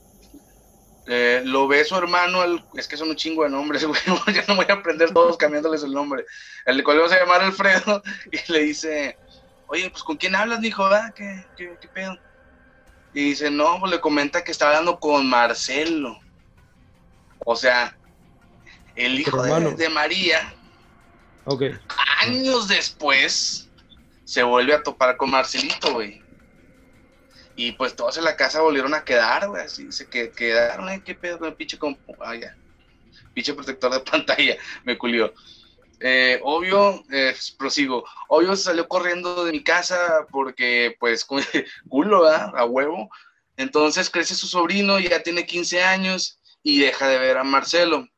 Eh, 1.07 1.43
lo 1.45 1.69
ve 1.69 1.85
su 1.85 1.97
hermano, 1.97 2.41
es 2.75 2.89
que 2.89 2.97
son 2.97 3.11
un 3.11 3.17
chingo 3.17 3.45
de 3.45 3.51
nombres, 3.51 3.85
güey, 3.87 4.01
ya 4.33 4.45
no 4.49 4.57
voy 4.57 4.67
a 4.69 4.75
aprender 4.75 5.13
todos 5.13 5.37
cambiándoles 5.37 5.83
el 5.83 5.93
nombre. 5.93 6.25
El 6.65 6.83
cual 6.83 6.99
vamos 6.99 7.13
a 7.13 7.19
llamar 7.19 7.43
Alfredo 7.43 8.03
y 8.33 8.53
le 8.53 8.61
dice, 8.61 9.19
oye, 9.67 9.91
pues 9.91 10.03
¿con 10.03 10.17
quién 10.17 10.35
hablas, 10.35 10.65
hijo? 10.65 10.89
¿Qué, 11.15 11.45
qué, 11.57 11.77
qué 11.81 11.89
pedo? 11.89 12.19
Y 13.13 13.25
dice, 13.25 13.51
no, 13.51 13.79
pues 13.81 13.93
le 13.93 14.01
comenta 14.01 14.43
que 14.43 14.51
está 14.51 14.69
hablando 14.69 14.99
con 14.99 15.29
Marcelo. 15.29 16.19
O 17.45 17.55
sea, 17.55 17.97
el 18.97 19.21
hijo 19.21 19.43
de, 19.43 19.75
de, 19.75 19.89
María. 19.89 20.55
Okay. 21.45 21.77
Años 22.21 22.69
después 22.69 23.69
se 24.25 24.43
vuelve 24.43 24.75
a 24.75 24.83
topar 24.83 25.17
con 25.17 25.31
Marcelito, 25.31 25.93
güey. 25.93 26.23
Y 27.57 27.73
pues 27.73 27.95
todos 27.95 28.17
en 28.17 28.25
la 28.25 28.37
casa 28.37 28.63
volvieron 28.63 28.95
a 28.95 29.05
quedar, 29.05 29.49
güey, 29.49 29.63
así 29.63 29.93
se 29.93 30.09
quedaron, 30.09 30.89
ay, 30.89 31.01
qué 31.03 31.15
pedo 31.15 31.39
con 31.39 31.49
el 31.49 31.55
pinche 31.55 31.79
compu, 31.79 32.17
ah, 32.21 32.35
ya, 32.35 32.57
pinche 33.33 33.55
protector 33.55 33.93
de 33.93 34.01
pantalla, 34.11 34.57
me 34.85 34.99
culió. 34.99 35.33
Eh, 36.01 36.41
obvio, 36.43 37.05
eh, 37.13 37.35
prosigo, 37.57 38.05
obvio 38.29 38.57
salió 38.57 38.89
corriendo 38.89 39.45
de 39.45 39.53
mi 39.53 39.63
casa 39.63 40.27
porque, 40.31 40.97
pues, 40.99 41.25
culo, 41.89 42.23
¿verdad? 42.23 42.53
A 42.57 42.65
huevo. 42.65 43.09
Entonces 43.57 44.11
crece 44.11 44.35
su 44.35 44.49
sobrino, 44.49 44.99
ya 44.99 45.23
tiene 45.23 45.47
15 45.47 45.85
años 45.85 46.41
y 46.63 46.81
deja 46.81 47.07
de 47.07 47.19
ver 47.19 47.39
a 47.39 47.45
Marcelo. 47.45 48.09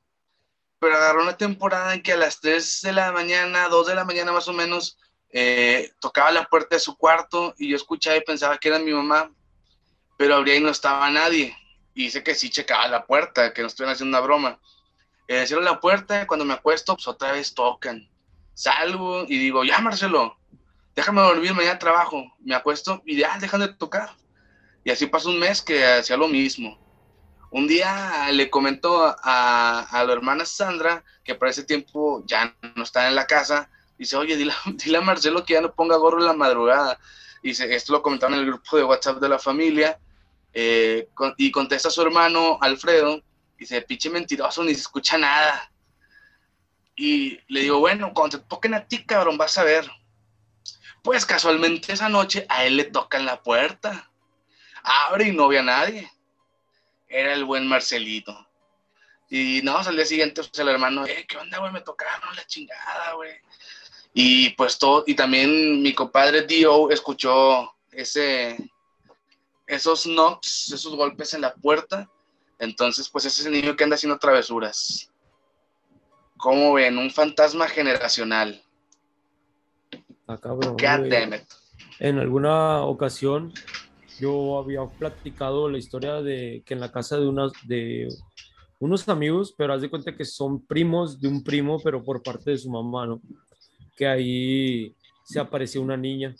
Pero 0.78 0.97
agarró 0.97 1.23
una 1.23 1.37
temporada 1.37 1.95
en 1.95 2.02
que 2.02 2.12
a 2.12 2.16
las 2.16 2.40
3 2.40 2.83
de 2.83 2.92
la 2.92 3.12
mañana, 3.12 3.68
2 3.68 3.87
de 3.87 3.95
la 3.95 4.04
mañana 4.04 4.33
más 4.33 4.49
o 4.49 4.52
menos, 4.52 4.99
eh, 5.30 5.90
tocaba 6.00 6.30
la 6.30 6.45
puerta 6.45 6.76
de 6.76 6.80
su 6.80 6.97
cuarto 6.97 7.54
y 7.59 7.68
yo 7.68 7.76
escuchaba 7.76 8.16
y 8.16 8.21
pensaba 8.23 8.59
que 8.59 8.68
era 8.68 8.78
mi 8.78 8.92
mamá, 8.92 9.30
pero 10.16 10.35
abría 10.35 10.56
y 10.56 10.61
no 10.61 10.71
estaba 10.71 11.11
nadie. 11.11 11.56
Y 11.95 12.04
dice 12.04 12.23
que 12.23 12.35
sí 12.35 12.50
checaba 12.50 12.88
la 12.88 13.06
puerta, 13.06 13.52
que 13.52 13.62
no 13.62 13.68
estuvieran 13.68 13.95
haciendo 13.95 14.16
una 14.16 14.26
broma. 14.26 14.61
Eh, 15.28 15.47
cierro 15.47 15.62
la 15.62 15.80
puerta, 15.80 16.26
cuando 16.26 16.45
me 16.45 16.54
acuesto, 16.54 16.95
pues 16.95 17.09
otra 17.09 17.33
vez 17.33 17.54
tocan. 17.54 18.09
Salgo 18.54 19.25
y 19.25 19.38
digo, 19.38 19.64
ya 19.64 19.78
Marcelo, 19.78 20.38
déjame 20.95 21.21
dormir, 21.21 21.54
mañana 21.54 21.78
trabajo. 21.78 22.25
Me 22.40 22.54
acuesto 22.54 23.02
y 23.04 23.16
ya, 23.16 23.38
dejan 23.38 23.61
de 23.61 23.68
tocar. 23.68 24.16
Y 24.85 24.90
así 24.90 25.06
pasó 25.06 25.30
un 25.30 25.38
mes 25.38 25.62
que 25.62 25.85
hacía 25.85 26.16
lo 26.16 26.28
mismo. 26.28 26.78
Un 27.50 27.67
día 27.67 28.29
le 28.33 28.50
comentó 28.50 29.05
a, 29.05 29.81
a 29.81 30.05
la 30.05 30.12
hermana 30.12 30.45
Sandra, 30.45 31.05
que 31.25 31.35
para 31.35 31.50
ese 31.50 31.65
tiempo 31.65 32.23
ya 32.26 32.55
no 32.75 32.83
está 32.83 33.09
en 33.09 33.15
la 33.15 33.26
casa, 33.26 33.71
dice, 33.99 34.17
oye, 34.17 34.37
dile, 34.37 34.53
dile 34.85 34.99
a 34.99 35.03
Marcelo 35.03 35.45
que 35.45 35.55
ya 35.55 35.61
no 35.61 35.75
ponga 35.75 35.97
gorro 35.97 36.19
en 36.19 36.26
la 36.26 36.33
madrugada. 36.33 36.99
Dice, 37.43 37.73
esto 37.75 37.93
lo 37.93 38.03
comentaron 38.03 38.35
en 38.35 38.41
el 38.41 38.47
grupo 38.47 38.76
de 38.76 38.85
WhatsApp 38.85 39.21
de 39.21 39.29
la 39.29 39.38
familia. 39.38 39.99
Eh, 40.53 41.09
y 41.37 41.50
contesta 41.50 41.91
su 41.91 42.00
hermano 42.00 42.59
Alfredo, 42.61 43.23
dice, 43.59 43.83
pinche 43.83 44.11
mentiroso, 44.11 44.65
ni 44.65 44.75
se 44.75 44.81
escucha 44.81 45.19
nada. 45.19 45.71
Y 46.97 47.38
le 47.49 47.61
digo, 47.61 47.79
bueno, 47.79 48.12
cuando 48.15 48.41
te 48.41 48.47
toquen 48.47 48.75
a 48.75 48.87
ti, 48.87 49.05
cabrón, 49.05 49.37
vas 49.37 49.59
a 49.59 49.65
ver. 49.65 49.88
Pues 51.03 51.26
casualmente 51.26 51.93
esa 51.93 52.09
noche 52.09 52.47
a 52.49 52.65
él 52.65 52.76
le 52.79 52.85
tocan 52.85 53.26
la 53.26 53.43
puerta. 53.43 54.11
Abre 54.83 55.29
y 55.29 55.33
no 55.33 55.49
ve 55.49 55.59
a 55.59 55.62
nadie. 55.62 56.11
Era 57.09 57.33
el 57.33 57.45
buen 57.45 57.67
Marcelito. 57.67 58.47
Y 59.29 59.61
no, 59.63 59.77
al 59.79 59.97
día 59.97 60.05
siguiente, 60.05 60.43
pues 60.43 60.59
el 60.59 60.69
hermano, 60.69 61.05
eh, 61.07 61.27
¿qué 61.29 61.37
onda, 61.37 61.59
güey? 61.59 61.73
Me 61.73 61.81
tocaron 61.81 62.35
la 62.37 62.45
chingada, 62.47 63.15
güey. 63.15 63.33
Y 64.15 64.51
pues 64.51 64.79
todo, 64.79 65.05
y 65.07 65.15
también 65.15 65.83
mi 65.83 65.93
compadre 65.93 66.47
Dio 66.47 66.91
escuchó 66.91 67.75
ese, 67.91 68.57
esos 69.67 70.05
knocks, 70.07 70.73
esos 70.73 70.95
golpes 70.95 71.35
en 71.35 71.43
la 71.43 71.55
puerta. 71.55 72.09
Entonces, 72.59 73.09
pues 73.11 73.27
ese 73.27 73.43
es 73.43 73.47
el 73.47 73.53
niño 73.53 73.77
que 73.77 73.85
anda 73.85 73.97
haciendo 73.97 74.19
travesuras. 74.19 75.11
¿Cómo 76.39 76.75
ven? 76.75 76.97
Un 76.97 77.11
fantasma 77.11 77.69
generacional. 77.69 78.63
Ah, 80.27 80.39
cabrón. 80.39 80.77
En 81.99 82.19
alguna 82.19 82.83
ocasión 82.83 83.53
yo 84.21 84.59
había 84.59 84.85
platicado 84.87 85.69
la 85.69 85.79
historia 85.79 86.23
de 86.23 86.63
que 86.65 86.75
en 86.75 86.81
la 86.81 86.93
casa 86.93 87.19
de 87.19 87.27
unas 87.27 87.53
de 87.67 88.09
unos 88.79 89.09
amigos, 89.09 89.55
pero 89.57 89.73
haz 89.73 89.81
de 89.81 89.91
cuenta 89.91 90.15
que 90.15 90.25
son 90.25 90.65
primos 90.67 91.21
de 91.21 91.29
un 91.29 91.43
primo, 91.43 91.81
pero 91.83 92.05
por 92.05 92.23
parte 92.23 92.51
de 92.51 92.59
su 92.59 92.71
mamá, 92.71 93.07
¿no? 93.07 93.21
Que 93.97 94.07
ahí 94.07 94.95
se 95.25 95.41
apareció 95.41 95.81
una 95.81 95.97
niña 95.97 96.35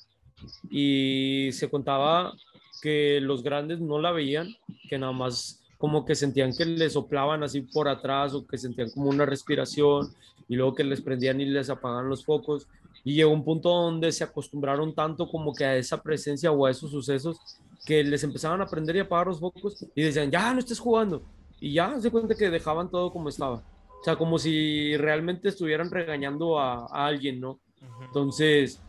y 0.71 1.49
se 1.53 1.71
contaba 1.71 2.35
que 2.83 3.21
los 3.21 3.43
grandes 3.43 3.81
no 3.81 3.99
la 3.99 4.13
veían, 4.13 4.55
que 4.89 4.99
nada 4.99 5.13
más 5.13 5.63
como 5.79 6.05
que 6.05 6.15
sentían 6.15 6.55
que 6.55 6.65
les 6.65 6.93
soplaban 6.93 7.43
así 7.43 7.63
por 7.63 7.89
atrás 7.89 8.35
o 8.35 8.47
que 8.47 8.59
sentían 8.59 8.91
como 8.91 9.09
una 9.09 9.27
respiración 9.27 10.15
y 10.49 10.57
luego 10.57 10.75
que 10.75 10.85
les 10.85 11.01
prendían 11.01 11.41
y 11.41 11.47
les 11.47 11.71
apagaban 11.71 12.09
los 12.09 12.25
focos. 12.25 12.67
Y 13.07 13.15
llegó 13.15 13.31
un 13.31 13.45
punto 13.45 13.69
donde 13.69 14.11
se 14.11 14.25
acostumbraron 14.25 14.93
tanto 14.93 15.29
como 15.29 15.55
que 15.55 15.65
a 15.65 15.77
esa 15.77 16.03
presencia 16.03 16.51
o 16.51 16.67
a 16.67 16.73
esos 16.73 16.91
sucesos 16.91 17.39
que 17.87 18.03
les 18.03 18.25
empezaban 18.25 18.61
a 18.61 18.67
prender 18.67 18.97
y 18.97 18.99
apagar 18.99 19.29
los 19.29 19.39
focos 19.39 19.87
y 19.95 20.03
decían, 20.03 20.29
ya 20.29 20.53
no 20.53 20.59
estés 20.59 20.81
jugando. 20.81 21.23
Y 21.61 21.75
ya 21.75 22.01
se 22.01 22.11
cuenta 22.11 22.35
que 22.35 22.51
dejaban 22.51 22.91
todo 22.91 23.13
como 23.13 23.29
estaba. 23.29 23.63
O 24.01 24.05
sea, 24.05 24.17
como 24.17 24.41
si 24.41 24.97
realmente 24.97 25.51
estuvieran 25.51 25.89
regañando 25.89 26.59
a, 26.59 26.87
alguien, 26.87 27.41
¿no? 27.41 27.61
Entonces, 28.05 28.83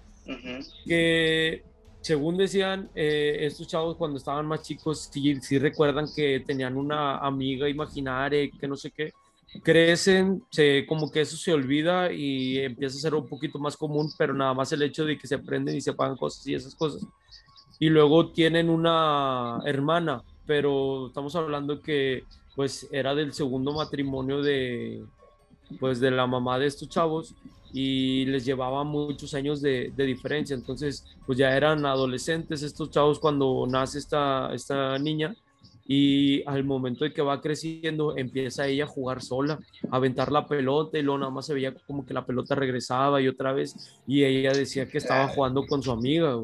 que 0.88 1.64
según 2.02 2.38
decían 2.38 2.90
eh, 2.96 3.38
estos 3.42 3.68
chavos 3.68 3.98
cuando 3.98 4.18
estaban 4.18 4.48
más 4.48 4.64
chicos, 4.64 5.10
sí, 5.12 5.36
sí, 5.42 5.60
recuerdan 5.60 6.08
que 6.16 6.40
tenían 6.40 6.76
una 6.76 7.20
amiga 7.20 7.70
imaginaria, 7.70 8.50
que 8.60 8.68
no 8.68 8.76
sé 8.76 8.90
qué, 8.90 9.14
crecen, 9.62 10.44
se, 10.50 10.86
como 10.88 11.12
que 11.12 11.22
eso 11.22 11.38
se 11.38 11.54
olvida 11.54 12.12
y 12.12 12.60
empieza 12.60 12.98
a 12.98 13.02
ser 13.02 13.16
un 13.16 13.28
poquito 13.28 13.60
más 13.60 13.78
común, 13.78 14.12
pero 14.18 14.34
nada 14.34 14.54
más 14.54 14.72
el 14.72 14.82
hecho 14.82 15.06
de 15.06 15.18
que 15.18 15.28
se 15.28 15.40
prenden 15.40 15.76
y 15.76 15.82
se 15.82 15.94
pagan 15.94 16.18
cosas 16.18 16.46
y 16.48 16.56
esas 16.56 16.76
cosas. 16.76 17.06
Y 17.80 17.90
luego 17.90 18.32
tienen 18.32 18.70
una 18.70 19.60
hermana, 19.66 20.24
pero 20.46 21.08
estamos 21.08 21.36
hablando 21.36 21.82
que 21.82 22.24
pues 22.56 22.88
era 22.92 23.14
del 23.14 23.34
segundo 23.34 23.74
matrimonio 23.74 24.42
de, 24.42 25.06
pues 25.80 26.00
de 26.00 26.12
la 26.12 26.26
mamá 26.26 26.58
de 26.58 26.68
estos 26.68 26.90
chavos 26.90 27.36
y 27.72 28.26
les 28.26 28.46
llevaba 28.46 28.84
muchos 28.84 29.34
años 29.34 29.62
de, 29.62 29.92
diferencia. 29.96 30.56
Entonces, 30.56 31.06
pues 31.26 31.38
ya 31.38 31.56
eran 31.56 31.86
adolescentes 31.86 32.64
estos 32.64 32.90
chavos 32.90 33.20
cuando 33.20 33.66
nace 33.70 34.00
esta, 34.00 34.50
esta 34.54 34.98
niña 34.98 35.36
y 35.88 36.44
al 36.46 36.66
momento 36.66 37.06
de 37.06 37.14
que 37.14 37.22
va 37.22 37.42
creciendo 37.42 38.18
empieza 38.18 38.68
ella 38.68 38.84
a 38.84 38.88
jugar 38.88 39.22
sola, 39.22 39.58
a 39.90 39.96
aventar 39.96 40.32
la 40.32 40.46
pelota 40.46 41.00
y 41.00 41.02
luego 41.02 41.20
nada 41.20 41.32
más 41.32 41.46
se 41.46 41.54
veía 41.54 41.74
como 41.86 42.06
que 42.06 42.14
la 42.14 42.26
pelota 42.26 42.56
regresaba 42.56 43.22
y 43.22 43.28
otra 43.28 43.54
vez 43.54 43.74
y 44.06 44.24
ella 44.26 44.52
decía 44.52 44.88
que 44.88 44.98
estaba 44.98 45.30
jugando 45.30 45.66
con 45.66 45.82
su 45.82 45.92
amiga, 45.92 46.36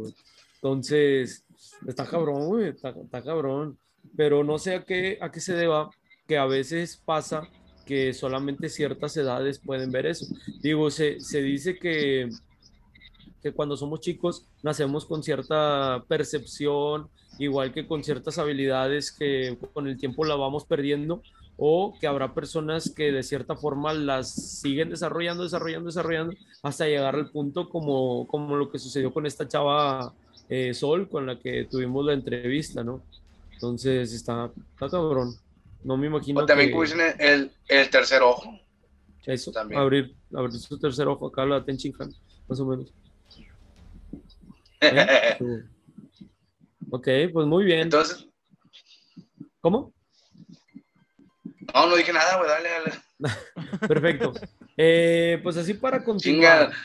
Entonces, 0.55 1.45
está 1.85 2.05
cabrón, 2.05 2.47
güey, 2.47 2.69
está, 2.69 2.89
está, 2.89 3.21
cabrón. 3.21 3.77
Pero 4.15 4.43
no 4.43 4.57
sé 4.57 4.75
a 4.75 4.83
qué, 4.83 5.17
a 5.21 5.29
qué 5.31 5.41
se 5.41 5.53
deba 5.53 5.89
que 6.25 6.37
a 6.37 6.45
veces 6.45 7.01
pasa 7.03 7.49
que 7.85 8.13
solamente 8.13 8.69
ciertas 8.69 9.15
edades 9.17 9.59
pueden 9.59 9.91
ver 9.91 10.05
eso. 10.05 10.25
Digo, 10.61 10.89
se, 10.89 11.19
se 11.19 11.41
dice 11.41 11.77
que, 11.77 12.29
que 13.41 13.51
cuando 13.51 13.75
somos 13.75 13.99
chicos 13.99 14.47
nacemos 14.61 15.05
con 15.05 15.21
cierta 15.21 16.03
percepción, 16.07 17.09
igual 17.39 17.73
que 17.73 17.87
con 17.87 18.03
ciertas 18.03 18.37
habilidades 18.37 19.11
que 19.11 19.57
con 19.73 19.87
el 19.87 19.97
tiempo 19.97 20.25
la 20.25 20.35
vamos 20.35 20.65
perdiendo, 20.65 21.21
o 21.57 21.95
que 21.99 22.07
habrá 22.07 22.33
personas 22.33 22.89
que 22.89 23.11
de 23.11 23.23
cierta 23.23 23.55
forma 23.55 23.93
las 23.93 24.31
siguen 24.31 24.89
desarrollando, 24.89 25.43
desarrollando, 25.43 25.87
desarrollando, 25.87 26.35
hasta 26.63 26.87
llegar 26.87 27.15
al 27.15 27.29
punto 27.29 27.69
como, 27.69 28.27
como 28.27 28.55
lo 28.55 28.71
que 28.71 28.79
sucedió 28.79 29.13
con 29.13 29.25
esta 29.25 29.47
chava 29.47 30.13
eh, 30.49 30.73
Sol, 30.73 31.07
con 31.07 31.25
la 31.25 31.39
que 31.39 31.65
tuvimos 31.65 32.05
la 32.05 32.13
entrevista, 32.13 32.83
¿no? 32.83 33.01
Entonces 33.53 34.11
está, 34.13 34.51
está 34.73 34.89
cabrón. 34.89 35.35
No 35.83 35.97
me 35.97 36.07
imagino. 36.07 36.41
O 36.41 36.45
también 36.45 36.71
que... 36.71 37.13
el, 37.19 37.51
el, 37.67 37.89
tercer 37.89 38.21
ojo. 38.21 38.59
Eso, 39.25 39.51
también. 39.51 39.79
Abrir, 39.79 40.13
abrir 40.33 40.59
su 40.59 40.77
tercer 40.77 41.07
ojo 41.07 41.27
acá, 41.27 41.45
la 41.45 41.63
Tenchinhan, 41.63 42.13
más 42.47 42.59
o 42.59 42.65
menos. 42.65 42.91
¿Eh? 44.81 45.63
Ok, 46.93 47.07
pues 47.33 47.47
muy 47.47 47.65
bien. 47.65 47.79
Entonces. 47.81 48.27
¿Cómo? 49.61 49.93
No, 51.73 51.87
no 51.87 51.95
dije 51.95 52.13
nada, 52.13 52.37
güey, 52.37 52.49
dale, 52.49 52.69
dale. 52.69 52.91
Perfecto. 53.87 54.33
Eh, 54.77 55.39
pues 55.41 55.57
así 55.57 55.73
para 55.73 56.03
continuar. 56.03 56.69
Chinga, 56.69 56.77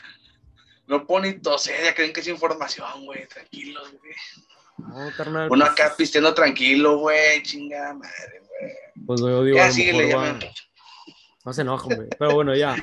no 0.87 1.05
pone 1.05 1.39
ya 1.43 1.93
creen 1.93 2.11
que 2.11 2.21
es 2.21 2.27
información, 2.27 3.05
güey, 3.05 3.27
tranquilos, 3.27 3.91
güey. 3.91 4.13
No, 4.77 5.11
carnal. 5.15 5.49
Uno 5.51 5.65
acá 5.65 5.93
pisteando 5.95 6.33
tranquilo, 6.33 6.97
güey, 6.97 7.43
chingada 7.43 7.93
madre, 7.93 8.41
pues 9.05 9.21
yo 9.21 9.43
digo, 9.43 9.57
ya, 9.57 9.71
síguele, 9.71 10.13
No 11.45 11.53
se 11.53 11.61
enoja, 11.61 11.95
güey. 11.95 12.07
Pero 12.17 12.33
bueno, 12.33 12.55
ya. 12.55 12.75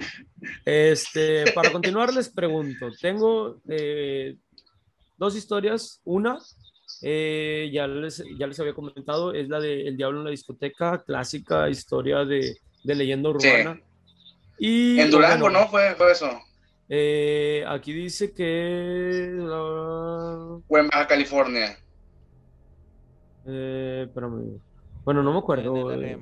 Este, 0.65 1.53
para 1.53 1.71
continuar, 1.71 2.13
les 2.13 2.29
pregunto: 2.29 2.91
tengo 3.01 3.61
eh, 3.69 4.37
dos 5.17 5.37
historias. 5.37 6.01
Una, 6.05 6.39
eh, 7.03 7.71
ya, 7.73 7.87
les, 7.87 8.23
ya 8.39 8.47
les 8.47 8.61
había 8.61 8.75
comentado, 8.75 9.33
es 9.33 9.49
la 9.49 9.61
de 9.61 9.89
El 9.89 9.97
Diablo 9.97 10.19
en 10.19 10.25
la 10.25 10.31
discoteca, 10.31 11.03
clásica 11.05 11.69
historia 11.69 12.25
de, 12.25 12.57
de 12.85 12.95
leyenda 12.95 13.31
urbana. 13.31 13.81
Y, 14.59 14.99
en 15.01 15.11
Durango, 15.11 15.51
¿no? 15.51 15.69
Fue, 15.69 15.95
fue 15.97 16.13
eso. 16.13 16.31
Eh, 16.89 17.65
aquí 17.67 17.93
dice 17.93 18.33
que. 18.33 19.37
Fue 20.69 20.81
en 20.81 20.89
Baja 20.89 21.07
California. 21.07 21.79
Eh, 23.47 24.05
espérame. 24.07 24.61
Bueno, 25.05 25.23
no 25.23 25.33
me 25.33 25.39
acuerdo. 25.39 25.93
Eh, 25.93 26.19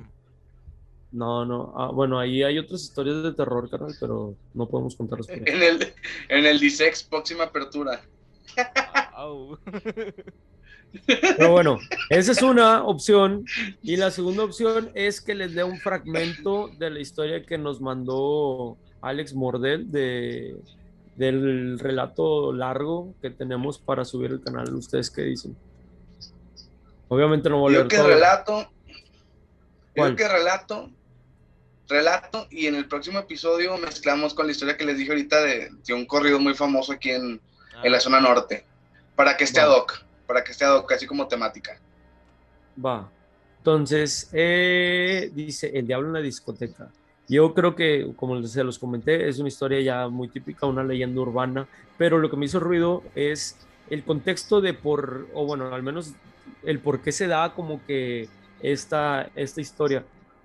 no, 1.11 1.45
no. 1.45 1.73
Ah, 1.77 1.91
bueno, 1.91 2.19
ahí 2.19 2.43
hay 2.43 2.57
otras 2.57 2.81
historias 2.81 3.23
de 3.23 3.33
terror, 3.33 3.69
carnal, 3.69 3.95
pero 3.99 4.35
no 4.53 4.67
podemos 4.67 4.95
contarlas. 4.95 5.29
En 5.29 5.63
el, 5.63 5.93
en 6.29 6.45
el 6.45 6.59
Disex, 6.59 7.03
próxima 7.03 7.45
apertura. 7.45 8.01
Pero 11.05 11.51
bueno, 11.51 11.79
esa 12.09 12.31
es 12.31 12.41
una 12.41 12.83
opción. 12.83 13.45
Y 13.83 13.97
la 13.97 14.11
segunda 14.11 14.43
opción 14.43 14.91
es 14.93 15.21
que 15.21 15.35
les 15.35 15.53
dé 15.53 15.63
un 15.63 15.77
fragmento 15.79 16.69
de 16.77 16.89
la 16.89 16.99
historia 16.99 17.45
que 17.45 17.57
nos 17.57 17.81
mandó 17.81 18.77
Alex 19.01 19.33
Mordel 19.33 19.91
de, 19.91 20.55
del 21.15 21.79
relato 21.79 22.53
largo 22.53 23.13
que 23.21 23.29
tenemos 23.29 23.77
para 23.79 24.05
subir 24.05 24.31
el 24.31 24.41
canal. 24.41 24.73
¿Ustedes 24.73 25.09
qué 25.09 25.23
dicen? 25.23 25.55
Obviamente 27.07 27.49
no 27.49 27.59
voy 27.59 27.75
a 27.75 27.77
leer 27.79 27.87
que 27.87 28.01
relato 28.01 28.69
Creo 29.95 30.15
que 30.15 30.27
relato, 30.27 30.91
relato, 31.87 32.47
y 32.51 32.67
en 32.67 32.75
el 32.75 32.87
próximo 32.87 33.19
episodio 33.19 33.77
mezclamos 33.77 34.33
con 34.33 34.45
la 34.45 34.51
historia 34.51 34.75
que 34.75 34.83
les 34.83 34.97
dije 34.97 35.11
ahorita 35.11 35.41
de, 35.41 35.71
un 35.93 36.05
corrido 36.05 36.37
muy 36.37 36.53
famoso 36.53 36.91
aquí 36.91 37.11
en, 37.11 37.39
la 37.81 37.97
ah. 37.97 37.99
zona 38.01 38.19
norte, 38.19 38.65
para 39.15 39.37
que 39.37 39.45
esté 39.45 39.61
ad 39.61 39.69
hoc, 39.69 40.03
para 40.25 40.43
que 40.43 40.51
hoc, 40.65 40.91
así 40.91 41.05
como 41.05 41.27
temática. 41.27 41.77
Va. 42.83 43.09
Entonces, 43.57 44.29
eh, 44.31 45.31
dice 45.33 45.71
El 45.73 45.87
Diablo 45.87 46.07
en 46.07 46.13
la 46.13 46.21
discoteca. 46.21 46.89
Yo 47.27 47.53
creo 47.55 47.75
que, 47.75 48.11
como 48.15 48.41
se 48.43 48.63
los 48.63 48.77
comenté, 48.77 49.27
es 49.27 49.39
una 49.39 49.47
historia 49.47 49.81
ya 49.81 50.07
muy 50.07 50.27
típica, 50.27 50.67
una 50.67 50.83
leyenda 50.83 51.21
urbana, 51.21 51.67
pero 51.97 52.19
lo 52.19 52.29
que 52.29 52.37
me 52.37 52.45
hizo 52.45 52.59
ruido 52.59 53.01
es 53.15 53.57
el 53.89 54.03
contexto 54.03 54.61
de 54.61 54.73
por, 54.73 55.27
o 55.33 55.45
bueno, 55.45 55.73
al 55.73 55.81
menos 55.81 56.13
el 56.63 56.79
por 56.79 57.01
qué 57.01 57.11
se 57.11 57.27
da 57.27 57.53
como 57.53 57.83
que 57.85 58.29
esta, 58.61 59.29
esta 59.35 59.61
historia, 59.61 60.03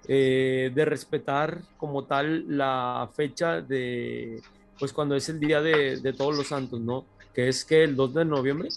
eh, 0.09 0.73
de 0.75 0.85
respetar 0.85 1.61
como 1.77 2.05
tal 2.05 2.45
la 2.57 3.09
fecha 3.14 3.61
de, 3.61 4.40
pues 4.79 4.93
cuando 4.93 5.14
es 5.14 5.29
el 5.29 5.38
día 5.38 5.61
de, 5.61 5.99
de, 6.01 6.12
todos 6.12 6.37
los 6.37 6.49
santos, 6.49 6.81
¿no? 6.81 7.05
Que 7.35 7.49
es 7.49 7.64
que 7.64 7.85
el 7.85 7.97
2 7.97 8.14
de 8.14 8.25
noviembre, 8.25 8.71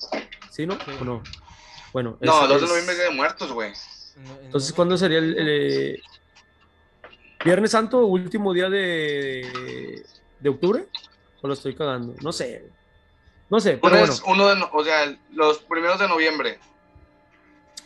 ¿sí, 0.53 0.67
no? 0.67 0.77
¿O 1.01 1.03
no? 1.03 1.23
Bueno. 1.91 2.17
No, 2.21 2.43
el 2.43 2.49
2 2.49 2.61
de 2.61 2.67
noviembre 2.67 2.93
es 2.93 2.99
Día 2.99 3.09
de 3.09 3.15
Muertos, 3.15 3.51
güey. 3.51 3.73
Entonces, 4.43 4.71
¿cuándo 4.73 4.95
sería 4.97 5.17
el, 5.17 5.37
el, 5.37 6.03
Viernes 7.43 7.71
Santo, 7.71 8.05
último 8.05 8.53
día 8.53 8.69
de, 8.69 10.05
de 10.39 10.49
octubre? 10.49 10.85
¿O 11.41 11.47
lo 11.47 11.55
estoy 11.55 11.73
cagando? 11.73 12.13
No 12.21 12.31
sé. 12.31 12.69
No 13.49 13.59
sé, 13.59 13.77
pero 13.81 13.97
bueno. 13.97 14.13
uno 14.27 14.47
de, 14.47 14.65
o 14.71 14.83
sea, 14.83 15.17
los 15.31 15.59
primeros 15.59 15.99
de 15.99 16.07
noviembre. 16.07 16.59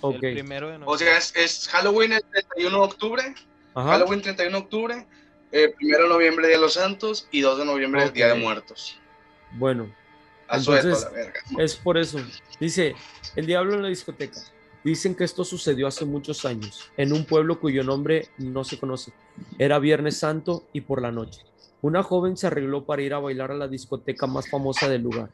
Ok. 0.01 0.23
El 0.23 0.33
primero 0.33 0.67
de 0.67 0.77
noviembre. 0.77 0.93
O 0.93 0.97
sea, 0.97 1.17
es, 1.17 1.35
es 1.35 1.67
Halloween 1.69 2.13
el 2.13 2.23
31 2.23 2.77
de 2.77 2.83
octubre. 2.83 3.35
Ajá. 3.73 3.89
Halloween 3.91 4.21
31 4.21 4.57
de 4.57 4.63
octubre. 4.63 5.07
Eh, 5.51 5.73
primero 5.77 6.03
de 6.03 6.09
noviembre 6.09 6.47
Día 6.47 6.57
de 6.57 6.61
los 6.61 6.73
Santos 6.73 7.27
y 7.31 7.41
2 7.41 7.59
de 7.59 7.65
noviembre 7.65 8.01
okay. 8.01 8.13
Día 8.13 8.27
de 8.27 8.35
Muertos. 8.35 8.99
Bueno. 9.53 9.89
Entonces, 10.51 11.03
la 11.03 11.09
verga. 11.09 11.39
Es 11.57 11.75
por 11.75 11.97
eso. 11.97 12.19
Dice, 12.59 12.95
el 13.35 13.45
diablo 13.45 13.73
en 13.73 13.83
la 13.83 13.89
discoteca. 13.89 14.39
Dicen 14.83 15.15
que 15.15 15.25
esto 15.25 15.43
sucedió 15.43 15.87
hace 15.87 16.05
muchos 16.05 16.45
años, 16.45 16.89
en 16.95 17.11
un 17.11 17.25
pueblo 17.25 17.59
cuyo 17.59 17.83
nombre 17.83 18.29
no 18.37 18.63
se 18.63 18.79
conoce. 18.79 19.11
Era 19.57 19.79
Viernes 19.79 20.17
Santo 20.17 20.63
y 20.71 20.81
por 20.81 21.01
la 21.01 21.11
noche. 21.11 21.41
Una 21.81 22.03
joven 22.03 22.37
se 22.37 22.47
arregló 22.47 22.85
para 22.85 23.01
ir 23.01 23.13
a 23.13 23.19
bailar 23.19 23.51
a 23.51 23.55
la 23.55 23.67
discoteca 23.67 24.27
más 24.27 24.49
famosa 24.49 24.87
del 24.87 25.03
lugar. 25.03 25.29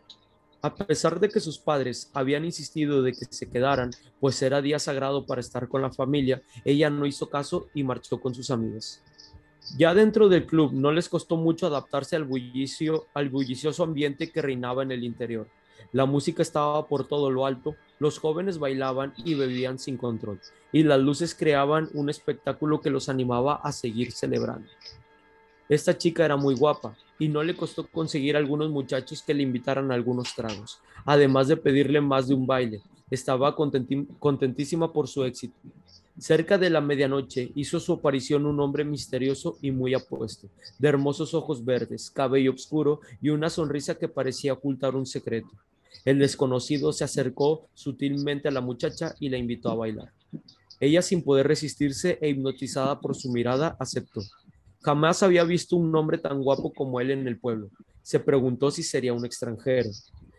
A 0.62 0.74
pesar 0.74 1.20
de 1.20 1.30
que 1.30 1.40
sus 1.40 1.60
padres 1.60 2.10
habían 2.14 2.46
insistido 2.46 3.04
de 3.04 3.12
que 3.12 3.26
se 3.30 3.50
quedaran, 3.50 3.92
pues 4.20 4.42
era 4.42 4.62
día 4.62 4.80
sagrado 4.80 5.26
para 5.26 5.42
estar 5.42 5.68
con 5.68 5.82
la 5.82 5.92
familia, 5.92 6.42
ella 6.64 6.90
no 6.90 7.06
hizo 7.06 7.30
caso 7.30 7.68
y 7.74 7.84
marchó 7.84 8.20
con 8.20 8.34
sus 8.34 8.50
amigos. 8.50 9.02
Ya 9.78 9.94
dentro 9.94 10.30
del 10.30 10.46
club 10.46 10.72
no 10.74 10.92
les 10.92 11.10
costó 11.10 11.36
mucho 11.36 11.68
adaptarse 11.68 12.16
al 12.16 12.26
bullicio, 12.26 13.08
al 13.14 13.30
bullicioso 13.30 13.84
ambiente 13.84 14.32
que 14.32 14.42
reinaba 14.42 14.84
en 14.84 14.92
el 14.92 15.04
interior. 15.04 15.48
La 15.92 16.06
música 16.06 16.42
estaba 16.42 16.88
por 16.88 17.08
todo 17.08 17.32
lo 17.32 17.46
alto, 17.46 17.76
los 18.00 18.20
jóvenes 18.20 18.60
bailaban 18.60 19.14
y 19.18 19.36
bebían 19.36 19.80
sin 19.80 19.98
control, 19.98 20.40
y 20.72 20.84
las 20.84 21.00
luces 21.00 21.36
creaban 21.36 21.90
un 21.94 22.10
espectáculo 22.10 22.82
que 22.82 22.90
los 22.90 23.10
animaba 23.10 23.56
a 23.56 23.72
seguir 23.72 24.12
celebrando. 24.12 24.68
Esta 25.70 25.98
chica 25.98 26.26
era 26.26 26.36
muy 26.36 26.56
guapa 26.56 26.96
y 27.18 27.28
no 27.28 27.42
le 27.42 27.56
costó 27.56 27.88
conseguir 27.88 28.36
algunos 28.36 28.70
muchachos 28.70 29.22
que 29.22 29.34
le 29.34 29.44
invitaran 29.44 29.92
a 29.92 29.96
algunos 29.96 30.36
tragos, 30.36 30.82
además 31.06 31.48
de 31.48 31.58
pedirle 31.58 32.02
más 32.02 32.28
de 32.28 32.34
un 32.34 32.46
baile. 32.46 32.82
Estaba 33.10 33.56
contentísima 33.56 34.92
por 34.92 35.08
su 35.08 35.24
éxito. 35.24 35.56
Cerca 36.20 36.60
de 36.60 36.70
la 36.70 36.80
medianoche 36.80 37.52
hizo 37.56 37.80
su 37.80 37.94
aparición 37.94 38.46
un 38.46 38.60
hombre 38.60 38.86
misterioso 38.86 39.58
y 39.62 39.72
muy 39.72 39.96
apuesto, 39.96 40.48
de 40.78 40.88
hermosos 40.88 41.34
ojos 41.34 41.66
verdes, 41.66 42.12
cabello 42.12 42.54
oscuro 42.54 43.02
y 43.20 43.30
una 43.30 43.50
sonrisa 43.50 43.96
que 43.96 44.08
parecía 44.08 44.54
ocultar 44.54 44.96
un 44.96 45.08
secreto. 45.08 45.50
El 46.06 46.20
desconocido 46.20 46.94
se 46.94 47.04
acercó 47.04 47.68
sutilmente 47.74 48.48
a 48.48 48.52
la 48.52 48.62
muchacha 48.62 49.16
y 49.20 49.30
la 49.30 49.38
invitó 49.38 49.72
a 49.72 49.76
bailar. 49.76 50.12
Ella, 50.80 51.02
sin 51.02 51.24
poder 51.24 51.48
resistirse 51.48 52.20
e 52.22 52.30
hipnotizada 52.30 53.00
por 53.00 53.16
su 53.16 53.32
mirada, 53.32 53.76
aceptó. 53.80 54.22
Jamás 54.82 55.24
había 55.24 55.44
visto 55.46 55.78
un 55.78 55.96
hombre 55.96 56.18
tan 56.18 56.42
guapo 56.42 56.74
como 56.74 57.00
él 57.00 57.10
en 57.12 57.28
el 57.28 57.40
pueblo. 57.40 57.70
Se 58.02 58.20
preguntó 58.20 58.70
si 58.70 58.84
sería 58.84 59.14
un 59.14 59.26
extranjero. 59.26 59.90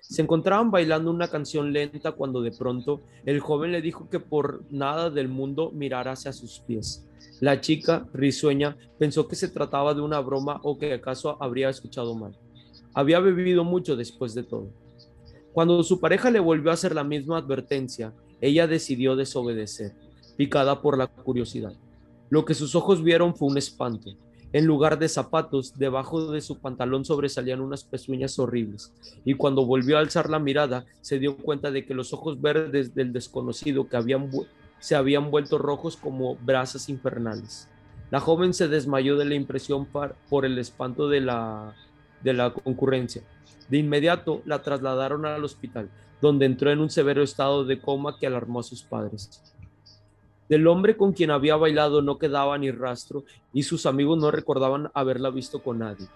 Se 0.09 0.21
encontraban 0.21 0.71
bailando 0.71 1.11
una 1.11 1.29
canción 1.29 1.73
lenta 1.73 2.13
cuando 2.13 2.43
de 2.43 2.53
pronto 2.53 3.01
el 3.25 3.41
joven 3.41 3.73
le 3.73 3.81
dijo 3.81 4.11
que 4.11 4.21
por 4.21 4.63
nada 4.71 5.09
del 5.09 5.29
mundo 5.29 5.71
mirara 5.73 6.13
hacia 6.13 6.33
sus 6.33 6.61
pies. 6.61 7.07
La 7.41 7.61
chica, 7.61 8.07
risueña, 8.13 8.77
pensó 8.99 9.27
que 9.27 9.35
se 9.35 9.49
trataba 9.49 9.95
de 9.95 10.03
una 10.03 10.21
broma 10.21 10.61
o 10.63 10.79
que 10.79 10.93
acaso 10.93 11.43
habría 11.43 11.71
escuchado 11.71 12.15
mal. 12.15 12.39
Había 12.93 13.19
bebido 13.19 13.65
mucho 13.65 13.97
después 13.97 14.35
de 14.35 14.43
todo. 14.43 14.69
Cuando 15.53 15.83
su 15.83 15.99
pareja 16.01 16.31
le 16.31 16.39
volvió 16.39 16.71
a 16.71 16.75
hacer 16.75 16.95
la 16.95 17.03
misma 17.03 17.39
advertencia, 17.39 18.13
ella 18.41 18.67
decidió 18.67 19.17
desobedecer, 19.17 19.95
picada 20.37 20.83
por 20.83 20.99
la 20.99 21.07
curiosidad. 21.07 21.73
Lo 22.29 22.45
que 22.45 22.55
sus 22.55 22.75
ojos 22.75 23.03
vieron 23.03 23.35
fue 23.35 23.49
un 23.49 23.57
espanto. 23.57 24.11
En 24.55 24.67
lugar 24.67 25.01
de 25.01 25.09
zapatos, 25.09 25.77
debajo 25.77 26.31
de 26.31 26.41
su 26.41 26.59
pantalón 26.61 27.05
sobresalían 27.05 27.61
unas 27.61 27.83
pezuñas 27.83 28.39
horribles, 28.39 28.93
y 29.25 29.35
cuando 29.35 29.67
volvió 29.67 29.97
a 29.97 30.01
alzar 30.01 30.31
la 30.31 30.39
mirada, 30.39 30.85
se 31.01 31.19
dio 31.19 31.37
cuenta 31.37 31.73
de 31.73 31.85
que 31.85 31.93
los 31.93 32.13
ojos 32.13 32.41
verdes 32.41 32.95
del 32.95 33.13
desconocido 33.13 33.89
que 33.89 33.97
habían 33.97 34.31
se 34.79 34.95
habían 34.95 35.33
vuelto 35.33 35.59
rojos 35.59 35.97
como 35.97 36.37
brasas 36.37 36.89
infernales. 36.89 37.69
La 38.13 38.21
joven 38.21 38.55
se 38.55 38.69
desmayó 38.69 39.17
de 39.17 39.25
la 39.25 39.35
impresión 39.35 39.89
por 40.31 40.45
el 40.45 40.57
espanto 40.57 41.09
de 41.09 41.21
la, 41.21 41.75
de 42.23 42.33
la 42.33 42.55
concurrencia. 42.55 43.23
De 43.69 43.79
inmediato 43.79 44.41
la 44.45 44.63
trasladaron 44.63 45.27
al 45.27 45.43
hospital, 45.43 45.89
donde 46.21 46.47
entró 46.47 46.71
en 46.71 46.79
un 46.79 46.91
severo 46.91 47.25
estado 47.25 47.65
de 47.65 47.81
coma 47.81 48.19
que 48.21 48.29
alarmó 48.29 48.61
a 48.61 48.63
sus 48.63 48.85
padres. 48.85 49.43
Del 50.49 50.67
hombre 50.67 50.97
con 50.97 51.13
quien 51.13 51.31
había 51.31 51.57
bailado 51.57 52.03
no 52.03 52.19
quedaba 52.19 52.59
ni 52.59 52.71
rastro 52.71 53.25
y 53.53 53.63
sus 53.63 53.87
amigos 53.87 54.19
no 54.19 54.31
recordaban 54.31 54.91
haberla 54.95 55.31
visto 55.31 55.63
con 55.63 55.79
nadie. 55.79 56.07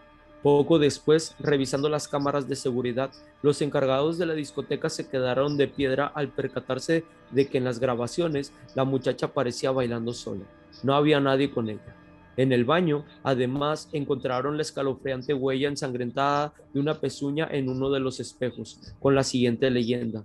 Poco 0.43 0.79
después, 0.79 1.35
revisando 1.41 1.89
las 1.89 2.07
cámaras 2.07 2.49
de 2.49 2.55
seguridad, 2.55 3.11
los 3.43 3.61
encargados 3.61 4.19
de 4.19 4.27
la 4.27 4.35
discoteca 4.35 4.89
se 4.89 5.09
quedaron 5.09 5.57
de 5.57 5.67
piedra 5.67 6.07
al 6.07 6.29
percatarse 6.29 7.05
de 7.31 7.49
que 7.49 7.59
en 7.59 7.65
las 7.65 7.81
grabaciones 7.81 8.53
la 8.75 8.85
muchacha 8.85 9.29
parecía 9.29 9.73
bailando 9.73 10.13
sola. 10.13 10.45
No 10.85 10.95
había 10.95 11.19
nadie 11.19 11.51
con 11.51 11.69
ella. 11.69 11.97
En 12.37 12.53
el 12.53 12.65
baño, 12.65 13.05
además, 13.25 13.89
encontraron 13.93 14.57
la 14.57 14.63
escalofriante 14.63 15.35
huella 15.35 15.69
ensangrentada 15.69 16.53
de 16.73 16.79
una 16.79 16.95
pezuña 16.95 17.49
en 17.51 17.69
uno 17.69 17.91
de 17.91 17.99
los 17.99 18.21
espejos, 18.21 18.79
con 19.01 19.17
la 19.17 19.25
siguiente 19.25 19.69
leyenda. 19.71 20.25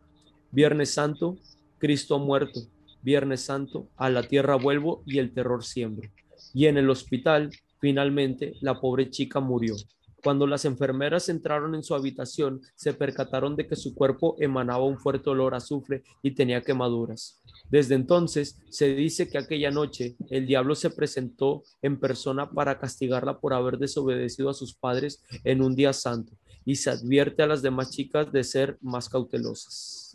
Viernes 0.52 0.94
Santo, 0.94 1.38
Cristo 1.80 2.20
muerto. 2.20 2.60
Viernes 3.04 3.42
Santo, 3.42 3.90
a 3.98 4.10
la 4.10 4.24
tierra 4.24 4.56
vuelvo 4.56 5.04
y 5.06 5.20
el 5.20 5.34
terror 5.34 5.64
siembro. 5.64 6.10
Y 6.54 6.66
en 6.68 6.78
el 6.78 6.90
hospital, 6.90 7.52
finalmente, 7.80 8.54
la 8.62 8.80
pobre 8.80 9.10
chica 9.10 9.40
murió. 9.40 9.76
Cuando 10.24 10.48
las 10.48 10.64
enfermeras 10.64 11.28
entraron 11.28 11.76
en 11.76 11.84
su 11.84 11.96
habitación, 11.96 12.62
se 12.76 12.94
percataron 12.94 13.58
de 13.58 13.68
que 13.68 13.76
su 13.76 13.94
cuerpo 13.94 14.38
emanaba 14.40 14.86
un 14.86 14.98
fuerte 14.98 15.30
olor 15.30 15.54
a 15.54 15.58
azufre 15.58 16.04
y 16.22 16.32
tenía 16.32 16.62
quemaduras. 16.62 17.42
Desde 17.70 17.96
entonces 17.96 18.58
se 18.70 18.96
dice 18.96 19.30
que 19.30 19.38
aquella 19.38 19.70
noche 19.70 20.16
el 20.30 20.48
diablo 20.48 20.76
se 20.76 20.92
presentó 20.92 21.64
en 21.82 22.00
persona 22.00 22.50
para 22.50 22.80
castigarla 22.80 23.40
por 23.40 23.54
haber 23.54 23.78
desobedecido 23.78 24.50
a 24.50 24.54
sus 24.54 24.74
padres 24.74 25.22
en 25.44 25.62
un 25.62 25.76
día 25.76 25.92
santo 25.92 26.38
y 26.64 26.78
se 26.78 26.90
advierte 26.90 27.44
a 27.44 27.48
las 27.48 27.62
demás 27.62 27.92
chicas 27.92 28.32
de 28.32 28.46
ser 28.46 28.78
más 28.80 29.10
cautelosas. 29.10 30.13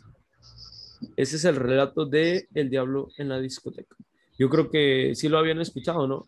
Ese 1.15 1.37
es 1.37 1.45
el 1.45 1.55
relato 1.55 2.05
de 2.05 2.47
El 2.53 2.69
diablo 2.69 3.09
en 3.17 3.29
la 3.29 3.39
discoteca. 3.39 3.95
Yo 4.37 4.49
creo 4.49 4.69
que 4.69 5.13
sí 5.15 5.27
lo 5.29 5.37
habían 5.37 5.59
escuchado, 5.59 6.07
¿no? 6.07 6.25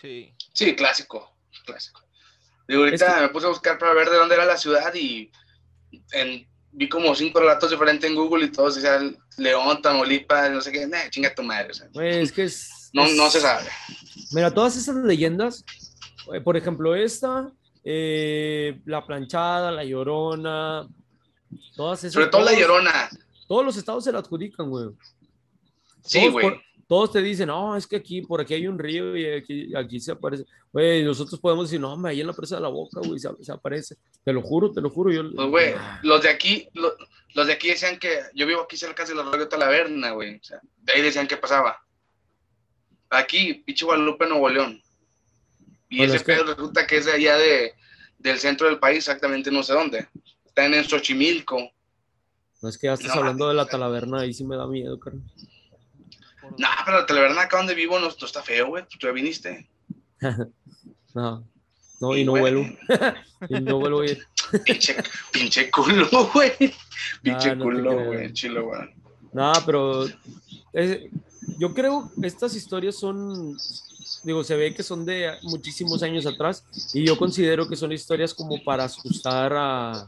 Sí. 0.00 0.34
Sí, 0.52 0.74
clásico, 0.74 1.36
clásico. 1.64 2.02
Digo, 2.68 2.84
ahorita 2.84 3.20
me 3.20 3.28
puse 3.28 3.46
a 3.46 3.50
buscar 3.50 3.78
para 3.78 3.94
ver 3.94 4.10
de 4.10 4.16
dónde 4.16 4.34
era 4.34 4.44
la 4.44 4.56
ciudad 4.56 4.94
y 4.94 5.30
en 6.12 6.46
vi 6.72 6.88
como 6.88 7.14
cinco 7.14 7.40
relatos 7.40 7.70
diferentes 7.70 8.08
en 8.08 8.16
Google 8.16 8.46
y 8.46 8.50
todos 8.52 8.76
decían 8.76 9.16
León, 9.36 9.80
Tamaulipas, 9.82 10.50
no 10.50 10.60
sé 10.60 10.72
qué, 10.72 10.86
nah, 10.86 11.08
chinga 11.10 11.34
tu 11.34 11.42
madre. 11.42 11.72
es 11.94 12.32
que 12.32 12.44
es, 12.44 12.90
no, 12.92 13.06
no 13.08 13.30
se 13.30 13.40
sabe. 13.40 13.68
Mira, 14.32 14.50
todas 14.52 14.76
esas 14.76 14.96
leyendas, 14.96 15.64
eh, 16.32 16.40
por 16.40 16.56
ejemplo, 16.56 16.94
esta, 16.94 17.50
eh, 17.84 18.80
La 18.86 19.06
Planchada, 19.06 19.70
La 19.70 19.84
Llorona, 19.84 20.86
todas 21.76 22.00
esas. 22.00 22.14
Sobre 22.14 22.26
todo 22.26 22.44
La 22.44 22.58
Llorona. 22.58 23.10
Todos 23.46 23.64
los 23.64 23.76
estados 23.76 24.04
se 24.04 24.12
la 24.12 24.18
adjudican, 24.18 24.68
güey. 24.68 24.90
Sí, 26.02 26.28
güey 26.28 26.60
todos 26.92 27.10
te 27.10 27.22
dicen, 27.22 27.46
no, 27.46 27.74
es 27.74 27.86
que 27.86 27.96
aquí, 27.96 28.20
por 28.20 28.42
aquí 28.42 28.52
hay 28.52 28.66
un 28.66 28.78
río 28.78 29.16
y 29.16 29.26
aquí, 29.26 29.74
aquí 29.74 29.98
se 29.98 30.12
aparece. 30.12 30.44
Güey, 30.70 31.02
nosotros 31.02 31.40
podemos 31.40 31.66
decir, 31.66 31.80
no, 31.80 31.98
ahí 32.06 32.20
en 32.20 32.26
la 32.26 32.34
presa 32.34 32.56
de 32.56 32.60
la 32.60 32.68
boca, 32.68 33.00
güey, 33.02 33.18
se, 33.18 33.50
aparece. 33.50 33.96
Te 34.22 34.30
lo 34.30 34.42
juro, 34.42 34.70
te 34.70 34.82
lo 34.82 34.90
juro. 34.90 35.10
Yo... 35.10 35.22
Pues, 35.34 35.48
güey, 35.48 35.74
los 36.02 36.20
de 36.20 36.28
aquí, 36.28 36.68
los, 36.74 37.46
de 37.46 37.52
aquí 37.54 37.68
decían 37.68 37.98
que, 37.98 38.20
yo 38.34 38.46
vivo 38.46 38.60
aquí 38.60 38.76
cerca 38.76 39.06
de 39.06 39.14
la 39.14 39.22
radio 39.22 39.48
Talaverna, 39.48 40.10
güey, 40.10 40.36
o 40.36 40.44
sea, 40.44 40.60
de 40.82 40.92
ahí 40.92 41.00
decían 41.00 41.26
que 41.26 41.38
pasaba. 41.38 41.82
Aquí, 43.08 43.54
pinche 43.54 43.86
Guadalupe, 43.86 44.26
Nuevo 44.26 44.50
León. 44.50 44.82
Y 45.88 46.02
ese 46.02 46.20
pedo 46.20 46.44
resulta 46.44 46.86
que 46.86 46.98
es 46.98 47.06
de 47.06 47.12
allá 47.12 47.38
de, 47.38 47.72
del 48.18 48.38
centro 48.38 48.66
del 48.66 48.78
país, 48.78 48.98
exactamente 48.98 49.50
no 49.50 49.62
sé 49.62 49.72
dónde. 49.72 50.08
Está 50.44 50.66
en 50.66 50.84
Xochimilco. 50.84 51.70
No 52.62 52.68
es 52.68 52.78
que 52.78 52.86
ya 52.86 52.94
estás 52.94 53.16
hablando 53.16 53.48
de 53.48 53.54
la 53.54 53.66
Talaverna, 53.66 54.20
ahí 54.20 54.32
sí 54.32 54.44
me 54.44 54.56
da 54.56 54.66
miedo, 54.66 54.98
carnal. 54.98 55.24
No, 56.58 56.68
pero 56.84 57.00
la 57.00 57.06
taberna 57.06 57.42
acá 57.42 57.56
donde 57.58 57.74
vivo 57.74 57.98
no, 57.98 58.08
está 58.08 58.42
feo, 58.42 58.68
güey. 58.68 58.84
Tú 58.84 58.98
ya 59.00 59.10
viniste. 59.10 59.68
no. 61.14 61.44
No, 62.00 62.16
y, 62.16 62.24
no 62.24 62.32
vuelvo. 62.32 62.64
y 63.48 63.60
no 63.60 63.78
vuelvo 63.78 64.00
a 64.00 64.06
ir. 64.06 64.26
pinche, 64.64 64.96
pinche 65.32 65.70
culo, 65.70 66.08
güey. 66.34 66.52
Pinche 67.22 67.56
culo, 67.56 68.06
güey. 68.06 68.32
Chilo, 68.32 68.64
güey. 68.66 68.80
No, 69.32 69.52
pero 69.64 70.06
yo 71.58 71.74
creo 71.74 72.10
que 72.20 72.26
estas 72.26 72.54
historias 72.54 72.96
son, 72.96 73.56
digo, 74.24 74.44
se 74.44 74.56
ve 74.56 74.74
que 74.74 74.82
son 74.82 75.06
de 75.06 75.32
muchísimos 75.42 76.02
años 76.02 76.26
atrás 76.26 76.64
y 76.92 77.06
yo 77.06 77.16
considero 77.16 77.68
que 77.68 77.76
son 77.76 77.92
historias 77.92 78.34
como 78.34 78.62
para 78.62 78.84
asustar 78.84 79.52
a, 79.56 80.06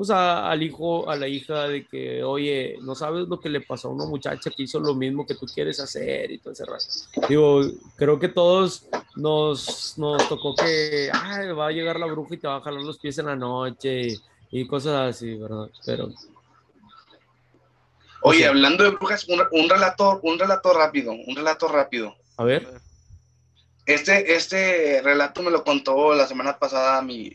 pues 0.00 0.08
al 0.12 0.62
hijo, 0.62 1.10
a 1.10 1.14
la 1.14 1.28
hija 1.28 1.68
de 1.68 1.84
que, 1.84 2.24
oye, 2.24 2.78
no 2.80 2.94
sabes 2.94 3.28
lo 3.28 3.38
que 3.38 3.50
le 3.50 3.60
pasó 3.60 3.88
a 3.88 3.90
una 3.90 4.06
muchacha 4.06 4.50
que 4.50 4.62
hizo 4.62 4.80
lo 4.80 4.94
mismo 4.94 5.26
que 5.26 5.34
tú 5.34 5.44
quieres 5.44 5.78
hacer 5.78 6.30
y 6.30 6.38
todo 6.38 6.54
ese 6.54 6.64
rato. 6.64 6.86
Digo, 7.28 7.60
creo 7.96 8.18
que 8.18 8.28
todos 8.28 8.86
nos, 9.14 9.98
nos 9.98 10.26
tocó 10.26 10.54
que, 10.54 11.10
ay, 11.12 11.52
va 11.52 11.66
a 11.66 11.70
llegar 11.72 12.00
la 12.00 12.06
bruja 12.06 12.34
y 12.34 12.38
te 12.38 12.48
va 12.48 12.56
a 12.56 12.60
jalar 12.62 12.80
los 12.80 12.98
pies 12.98 13.18
en 13.18 13.26
la 13.26 13.36
noche 13.36 14.16
y, 14.50 14.66
cosas 14.66 15.16
así, 15.16 15.34
¿verdad? 15.34 15.68
Pero... 15.84 16.08
Oye, 18.22 18.46
hablando 18.46 18.84
de 18.84 18.92
brujas, 18.92 19.28
un, 19.28 19.42
un, 19.52 19.68
relato, 19.68 20.18
un 20.22 20.38
relato 20.38 20.72
rápido, 20.72 21.12
un 21.12 21.36
relato 21.36 21.68
rápido. 21.68 22.16
A 22.38 22.44
ver. 22.44 22.66
Este, 23.84 24.34
este 24.34 25.02
relato 25.02 25.42
me 25.42 25.50
lo 25.50 25.62
contó 25.62 26.14
la 26.14 26.26
semana 26.26 26.58
pasada 26.58 27.02
mi, 27.02 27.30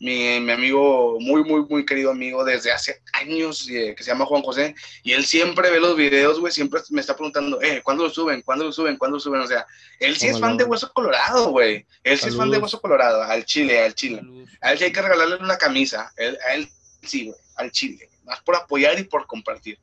mi, 0.00 0.40
mi, 0.40 0.52
amigo, 0.52 1.18
muy, 1.20 1.42
muy, 1.42 1.64
muy 1.64 1.84
querido 1.84 2.10
amigo 2.10 2.44
desde 2.44 2.70
hace 2.70 3.00
años, 3.12 3.68
eh, 3.68 3.94
que 3.96 4.04
se 4.04 4.10
llama 4.10 4.26
Juan 4.26 4.42
José, 4.42 4.74
y 5.02 5.12
él 5.12 5.24
siempre 5.24 5.70
ve 5.70 5.80
los 5.80 5.96
videos, 5.96 6.38
güey, 6.38 6.52
siempre 6.52 6.80
me 6.90 7.00
está 7.00 7.16
preguntando, 7.16 7.60
eh, 7.62 7.80
¿cuándo 7.82 8.04
lo 8.04 8.10
suben? 8.10 8.42
¿Cuándo 8.42 8.64
lo 8.64 8.72
suben? 8.72 8.96
¿Cuándo 8.96 9.16
lo 9.16 9.20
suben? 9.20 9.40
O 9.40 9.46
sea, 9.46 9.66
él 9.98 10.16
sí 10.16 10.28
es 10.28 10.38
fan 10.38 10.56
de 10.56 10.64
Hueso 10.64 10.92
Colorado, 10.92 11.50
güey. 11.50 11.84
Él 12.04 12.18
sí 12.18 12.28
es 12.28 12.36
fan 12.36 12.50
de 12.50 12.58
Hueso 12.58 12.80
Colorado, 12.80 13.22
al 13.22 13.44
Chile, 13.44 13.82
al 13.82 13.94
Chile. 13.94 14.22
A 14.60 14.72
él 14.72 14.78
sí 14.78 14.84
hay 14.84 14.92
que 14.92 15.02
regalarle 15.02 15.36
una 15.36 15.58
camisa, 15.58 16.12
a 16.16 16.54
él 16.54 16.68
sí, 17.02 17.26
güey, 17.26 17.38
al 17.56 17.72
Chile. 17.72 18.08
Más 18.24 18.40
por 18.42 18.56
apoyar 18.56 18.98
y 18.98 19.04
por 19.04 19.26
compartir. 19.26 19.78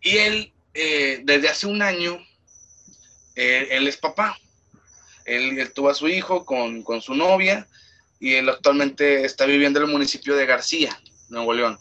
Y 0.00 0.16
él, 0.16 0.52
eh, 0.74 1.20
desde 1.22 1.48
hace 1.48 1.66
un 1.66 1.82
año, 1.82 2.18
eh, 3.36 3.68
él 3.70 3.86
es 3.86 3.96
papá. 3.96 4.38
Él, 5.24 5.58
él, 5.58 5.72
tuvo 5.72 5.90
a 5.90 5.94
su 5.94 6.08
hijo 6.08 6.44
con, 6.44 6.82
con 6.82 7.00
su 7.00 7.14
novia 7.14 7.68
y 8.20 8.34
él 8.34 8.48
actualmente 8.50 9.24
está 9.24 9.46
viviendo 9.46 9.80
en 9.80 9.86
el 9.86 9.92
municipio 9.92 10.36
de 10.36 10.44
García, 10.44 10.96
Nuevo 11.30 11.54
León. 11.54 11.80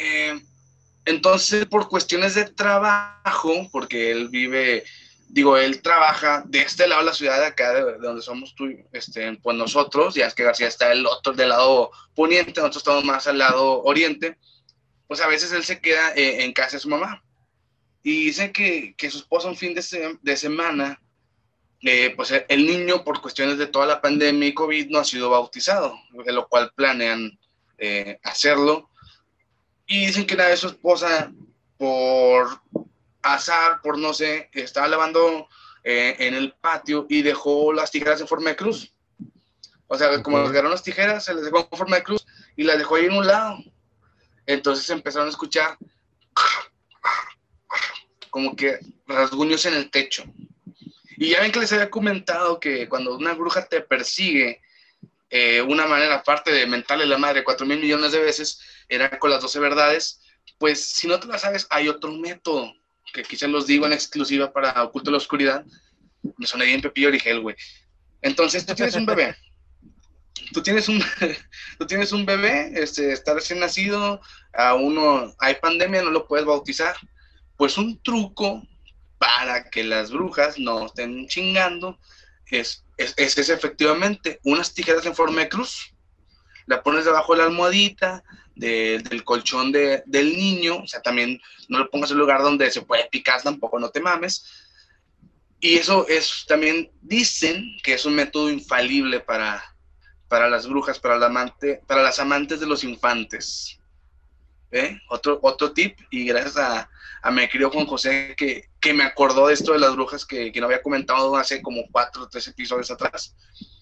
Eh, 0.00 0.40
entonces, 1.04 1.66
por 1.66 1.88
cuestiones 1.88 2.34
de 2.34 2.46
trabajo, 2.46 3.68
porque 3.70 4.10
él 4.10 4.30
vive, 4.30 4.84
digo, 5.28 5.58
él 5.58 5.82
trabaja 5.82 6.42
de 6.46 6.62
este 6.62 6.88
lado 6.88 7.02
de 7.02 7.06
la 7.06 7.14
ciudad, 7.14 7.38
de 7.38 7.46
acá, 7.46 7.74
de, 7.74 7.98
donde 7.98 8.22
somos 8.22 8.54
tú, 8.54 8.74
este, 8.92 9.34
pues 9.42 9.56
nosotros, 9.56 10.14
ya 10.14 10.26
es 10.26 10.34
que 10.34 10.44
García 10.44 10.66
está 10.66 10.88
del 10.88 11.04
otro, 11.04 11.34
del 11.34 11.50
lado 11.50 11.90
poniente, 12.14 12.62
nosotros 12.62 12.78
estamos 12.78 13.04
más 13.04 13.26
al 13.26 13.36
lado 13.36 13.82
oriente, 13.82 14.38
pues 15.06 15.20
a 15.20 15.26
veces 15.26 15.52
él 15.52 15.62
se 15.62 15.78
queda 15.78 16.14
eh, 16.16 16.42
en 16.42 16.54
casa 16.54 16.78
de 16.78 16.80
su 16.80 16.88
mamá. 16.88 17.22
Y 18.02 18.26
dice 18.26 18.50
que, 18.50 18.94
que 18.96 19.10
su 19.10 19.18
esposa 19.18 19.48
un 19.48 19.56
fin 19.56 19.74
de 19.74 20.36
semana 20.36 21.00
eh, 21.86 22.14
pues 22.16 22.32
el 22.48 22.66
niño 22.66 23.04
por 23.04 23.20
cuestiones 23.20 23.58
de 23.58 23.66
toda 23.66 23.84
la 23.84 24.00
pandemia 24.00 24.48
y 24.48 24.54
COVID 24.54 24.88
no 24.88 25.00
ha 25.00 25.04
sido 25.04 25.28
bautizado, 25.28 25.98
de 26.24 26.32
lo 26.32 26.48
cual 26.48 26.72
planean 26.74 27.38
eh, 27.76 28.18
hacerlo. 28.22 28.88
Y 29.86 30.06
dicen 30.06 30.26
que 30.26 30.36
la 30.36 30.48
de 30.48 30.56
su 30.56 30.68
esposa, 30.68 31.30
por 31.76 32.62
azar, 33.20 33.82
por 33.82 33.98
no 33.98 34.14
sé, 34.14 34.48
estaba 34.52 34.88
lavando 34.88 35.48
eh, 35.82 36.16
en 36.20 36.34
el 36.34 36.52
patio 36.52 37.06
y 37.10 37.20
dejó 37.20 37.72
las 37.74 37.90
tijeras 37.90 38.18
en 38.20 38.28
forma 38.28 38.50
de 38.50 38.56
cruz. 38.56 38.90
O 39.86 39.98
sea, 39.98 40.22
como 40.22 40.38
agarraron 40.38 40.70
las 40.70 40.82
tijeras, 40.82 41.26
se 41.26 41.34
les 41.34 41.44
dejó 41.44 41.68
en 41.70 41.78
forma 41.78 41.96
de 41.96 42.02
cruz 42.02 42.26
y 42.56 42.62
las 42.62 42.78
dejó 42.78 42.94
ahí 42.96 43.04
en 43.04 43.12
un 43.12 43.26
lado. 43.26 43.58
Entonces 44.46 44.88
empezaron 44.88 45.28
a 45.28 45.30
escuchar 45.30 45.76
como 48.30 48.56
que 48.56 48.78
rasguños 49.06 49.66
en 49.66 49.74
el 49.74 49.90
techo. 49.90 50.24
Y 51.16 51.30
ya 51.30 51.40
ven 51.40 51.52
que 51.52 51.60
les 51.60 51.72
había 51.72 51.90
comentado 51.90 52.58
que 52.58 52.88
cuando 52.88 53.16
una 53.16 53.34
bruja 53.34 53.66
te 53.66 53.80
persigue, 53.80 54.60
eh, 55.30 55.62
una 55.62 55.86
manera 55.86 56.16
aparte 56.16 56.52
de 56.52 56.66
mentarle 56.66 57.06
la 57.06 57.18
madre 57.18 57.44
cuatro 57.44 57.66
mil 57.66 57.80
millones 57.80 58.12
de 58.12 58.20
veces, 58.20 58.60
era 58.88 59.18
con 59.18 59.30
las 59.30 59.42
doce 59.42 59.58
verdades, 59.58 60.20
pues 60.58 60.80
si 60.80 61.06
no 61.06 61.18
te 61.18 61.26
la 61.26 61.38
sabes, 61.38 61.66
hay 61.70 61.88
otro 61.88 62.12
método, 62.12 62.72
que 63.12 63.22
quizás 63.22 63.48
los 63.48 63.66
digo 63.66 63.86
en 63.86 63.92
exclusiva 63.92 64.52
para 64.52 64.82
Oculto 64.82 65.10
la 65.10 65.18
Oscuridad. 65.18 65.64
Me 66.38 66.46
soné 66.46 66.66
bien 66.66 66.80
Pepillo 66.80 67.08
Origel, 67.08 67.40
güey. 67.40 67.56
Entonces, 68.22 68.64
tú 68.64 68.74
tienes 68.74 68.94
un 68.94 69.06
bebé. 69.06 69.36
Tú 70.52 70.62
tienes 70.62 70.88
un, 70.88 71.02
tú 71.78 71.86
tienes 71.86 72.12
un 72.12 72.26
bebé, 72.26 72.72
este, 72.74 73.12
está 73.12 73.34
recién 73.34 73.60
nacido, 73.60 74.20
a 74.52 74.74
uno, 74.74 75.34
hay 75.38 75.56
pandemia, 75.56 76.02
no 76.02 76.10
lo 76.10 76.26
puedes 76.26 76.46
bautizar. 76.46 76.96
Pues 77.56 77.78
un 77.78 78.02
truco 78.02 78.62
para 79.24 79.70
que 79.70 79.82
las 79.84 80.10
brujas 80.10 80.58
no 80.58 80.84
estén 80.84 81.26
chingando, 81.28 81.98
es, 82.50 82.84
es, 82.98 83.48
efectivamente 83.48 84.38
unas 84.44 84.74
tijeras 84.74 85.06
en 85.06 85.14
forma 85.14 85.40
de 85.40 85.48
cruz. 85.48 85.94
La 86.66 86.82
pones 86.82 87.06
debajo 87.06 87.32
de 87.32 87.38
la 87.38 87.44
almohadita 87.46 88.22
del 88.54 89.24
colchón 89.24 89.72
de, 89.72 90.02
del 90.06 90.36
niño, 90.36 90.76
o 90.76 90.86
sea, 90.86 91.00
también 91.00 91.40
no 91.68 91.78
lo 91.78 91.90
pongas 91.90 92.10
en 92.10 92.16
un 92.16 92.20
lugar 92.20 92.42
donde 92.42 92.70
se 92.70 92.82
puede 92.82 93.08
picar, 93.10 93.42
tampoco 93.42 93.78
no 93.78 93.88
te 93.88 94.00
mames. 94.00 94.44
Y 95.58 95.76
eso 95.76 96.06
es 96.06 96.44
también 96.46 96.90
dicen 97.00 97.64
que 97.82 97.94
es 97.94 98.04
un 98.04 98.14
método 98.14 98.50
infalible 98.50 99.20
para, 99.20 99.64
para 100.28 100.50
las 100.50 100.68
brujas, 100.68 100.98
para, 100.98 101.18
la 101.18 101.26
amante, 101.26 101.80
para 101.86 102.02
las 102.02 102.18
amantes 102.18 102.60
de 102.60 102.66
los 102.66 102.84
infantes. 102.84 103.78
¿Eh? 104.74 104.98
Otro, 105.08 105.38
otro 105.40 105.72
tip, 105.72 105.96
y 106.10 106.26
gracias 106.26 106.56
a, 106.56 106.90
a 107.22 107.30
mi 107.30 107.46
querido 107.46 107.70
Juan 107.70 107.86
José 107.86 108.34
que, 108.36 108.70
que, 108.80 108.92
me 108.92 109.04
acordó 109.04 109.46
de 109.46 109.54
esto 109.54 109.72
de 109.72 109.78
las 109.78 109.94
brujas 109.94 110.26
que, 110.26 110.50
que 110.50 110.58
no 110.60 110.66
había 110.66 110.82
comentado 110.82 111.36
hace 111.36 111.62
como 111.62 111.82
cuatro 111.92 112.24
o 112.24 112.28
tres 112.28 112.48
episodios 112.48 112.90
atrás. 112.90 113.36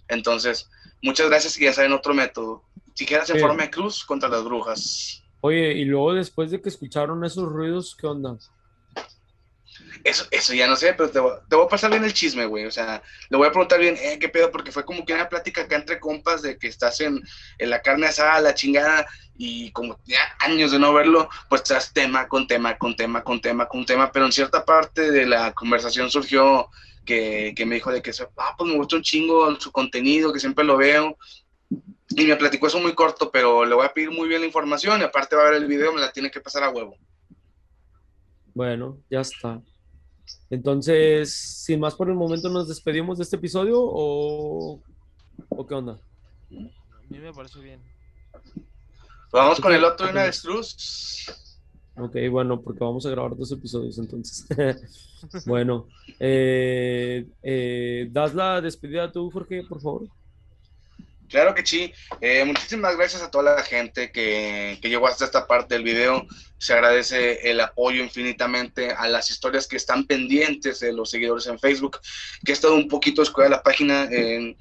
Entonces, 0.08 0.68
muchas 1.00 1.30
gracias 1.30 1.58
y 1.58 1.64
ya 1.64 1.72
saben 1.72 1.92
otro 1.92 2.12
método. 2.12 2.62
Tijeras 2.94 3.30
en 3.30 3.40
forma 3.40 3.62
de 3.62 3.70
cruz 3.70 4.04
contra 4.04 4.28
las 4.28 4.44
brujas. 4.44 5.24
Oye, 5.40 5.72
y 5.72 5.86
luego 5.86 6.12
después 6.12 6.50
de 6.50 6.60
que 6.60 6.68
escucharon 6.68 7.24
esos 7.24 7.48
ruidos, 7.48 7.96
¿qué 7.98 8.06
onda? 8.06 8.36
Eso, 10.04 10.26
eso 10.30 10.52
ya 10.52 10.66
no 10.66 10.76
sé, 10.76 10.92
pero 10.92 11.10
te 11.10 11.20
voy, 11.20 11.32
te 11.48 11.56
voy, 11.56 11.64
a 11.64 11.68
pasar 11.68 11.90
bien 11.90 12.04
el 12.04 12.12
chisme, 12.12 12.44
güey. 12.44 12.66
O 12.66 12.70
sea, 12.70 13.02
le 13.30 13.36
voy 13.38 13.46
a 13.46 13.50
preguntar 13.50 13.80
bien, 13.80 13.96
eh, 13.96 14.18
¿qué 14.18 14.28
pedo? 14.28 14.50
Porque 14.50 14.72
fue 14.72 14.84
como 14.84 15.06
que 15.06 15.14
una 15.14 15.30
plática 15.30 15.62
acá 15.62 15.76
entre 15.76 15.98
compas 15.98 16.42
de 16.42 16.58
que 16.58 16.68
estás 16.68 17.00
en, 17.00 17.22
en 17.58 17.70
la 17.70 17.80
carne 17.80 18.08
asada, 18.08 18.40
la 18.40 18.54
chingada, 18.54 19.06
y 19.36 19.70
como 19.72 19.98
ya 20.04 20.18
años 20.40 20.72
de 20.72 20.78
no 20.78 20.92
verlo, 20.92 21.28
pues 21.48 21.62
estás 21.62 21.92
tema 21.92 22.28
con 22.28 22.46
tema, 22.46 22.76
con 22.78 22.94
tema, 22.94 23.22
con 23.22 23.40
tema, 23.40 23.66
con 23.66 23.84
tema, 23.84 24.12
pero 24.12 24.26
en 24.26 24.32
cierta 24.32 24.64
parte 24.64 25.10
de 25.10 25.26
la 25.26 25.52
conversación 25.52 26.10
surgió 26.10 26.68
que, 27.04 27.52
que 27.56 27.66
me 27.66 27.76
dijo 27.76 27.90
de 27.90 28.02
que, 28.02 28.12
ah, 28.36 28.54
pues 28.56 28.70
me 28.70 28.76
gusta 28.76 28.96
un 28.96 29.02
chingo 29.02 29.58
su 29.58 29.72
contenido, 29.72 30.32
que 30.32 30.40
siempre 30.40 30.64
lo 30.64 30.76
veo, 30.76 31.16
y 32.10 32.24
me 32.24 32.36
platicó 32.36 32.66
eso 32.66 32.78
muy 32.78 32.94
corto, 32.94 33.30
pero 33.30 33.64
le 33.64 33.74
voy 33.74 33.86
a 33.86 33.92
pedir 33.92 34.10
muy 34.10 34.28
bien 34.28 34.40
la 34.40 34.46
información, 34.46 35.00
y 35.00 35.04
aparte 35.04 35.34
va 35.34 35.42
a 35.42 35.50
ver 35.50 35.62
el 35.62 35.66
video, 35.66 35.92
me 35.92 36.00
la 36.00 36.12
tiene 36.12 36.30
que 36.30 36.40
pasar 36.40 36.62
a 36.62 36.70
huevo. 36.70 36.96
Bueno, 38.54 38.98
ya 39.10 39.20
está. 39.20 39.62
Entonces, 40.50 41.32
sin 41.32 41.80
más 41.80 41.94
por 41.94 42.08
el 42.08 42.14
momento, 42.14 42.50
¿nos 42.50 42.68
despedimos 42.68 43.18
de 43.18 43.24
este 43.24 43.36
episodio 43.36 43.78
o, 43.80 44.82
o 45.48 45.66
qué 45.66 45.74
onda? 45.74 45.98
A 46.50 47.08
mí 47.08 47.18
me 47.18 47.32
parece 47.32 47.58
bien. 47.60 47.80
Vamos 49.32 49.60
con 49.60 49.72
el 49.72 49.82
otro 49.82 50.06
de 50.06 50.12
una 50.12 50.22
avestruz. 50.22 50.76
Ok, 51.96 52.16
bueno, 52.30 52.60
porque 52.60 52.84
vamos 52.84 53.06
a 53.06 53.10
grabar 53.10 53.34
dos 53.34 53.50
episodios 53.50 53.96
entonces. 53.98 54.46
bueno, 55.46 55.88
eh, 56.20 57.26
eh, 57.42 58.08
das 58.10 58.34
la 58.34 58.60
despedida 58.60 59.10
tú, 59.10 59.30
Jorge, 59.30 59.62
por 59.66 59.80
favor. 59.80 60.02
Claro 61.30 61.54
que 61.54 61.64
sí. 61.64 61.90
Eh, 62.20 62.44
muchísimas 62.44 62.94
gracias 62.94 63.22
a 63.22 63.30
toda 63.30 63.56
la 63.56 63.62
gente 63.62 64.12
que, 64.12 64.78
que, 64.82 64.90
llegó 64.90 65.06
hasta 65.06 65.24
esta 65.24 65.46
parte 65.46 65.74
del 65.74 65.84
video. 65.84 66.26
Se 66.58 66.74
agradece 66.74 67.50
el 67.50 67.58
apoyo 67.60 68.02
infinitamente 68.02 68.90
a 68.90 69.08
las 69.08 69.30
historias 69.30 69.66
que 69.66 69.76
están 69.76 70.06
pendientes 70.06 70.80
de 70.80 70.92
los 70.92 71.10
seguidores 71.10 71.46
en 71.46 71.58
Facebook, 71.58 72.00
que 72.44 72.52
ha 72.52 72.54
estado 72.54 72.74
un 72.74 72.86
poquito 72.86 73.22
escuela 73.22 73.48
la 73.48 73.62
página. 73.62 74.04
le, 74.10 74.56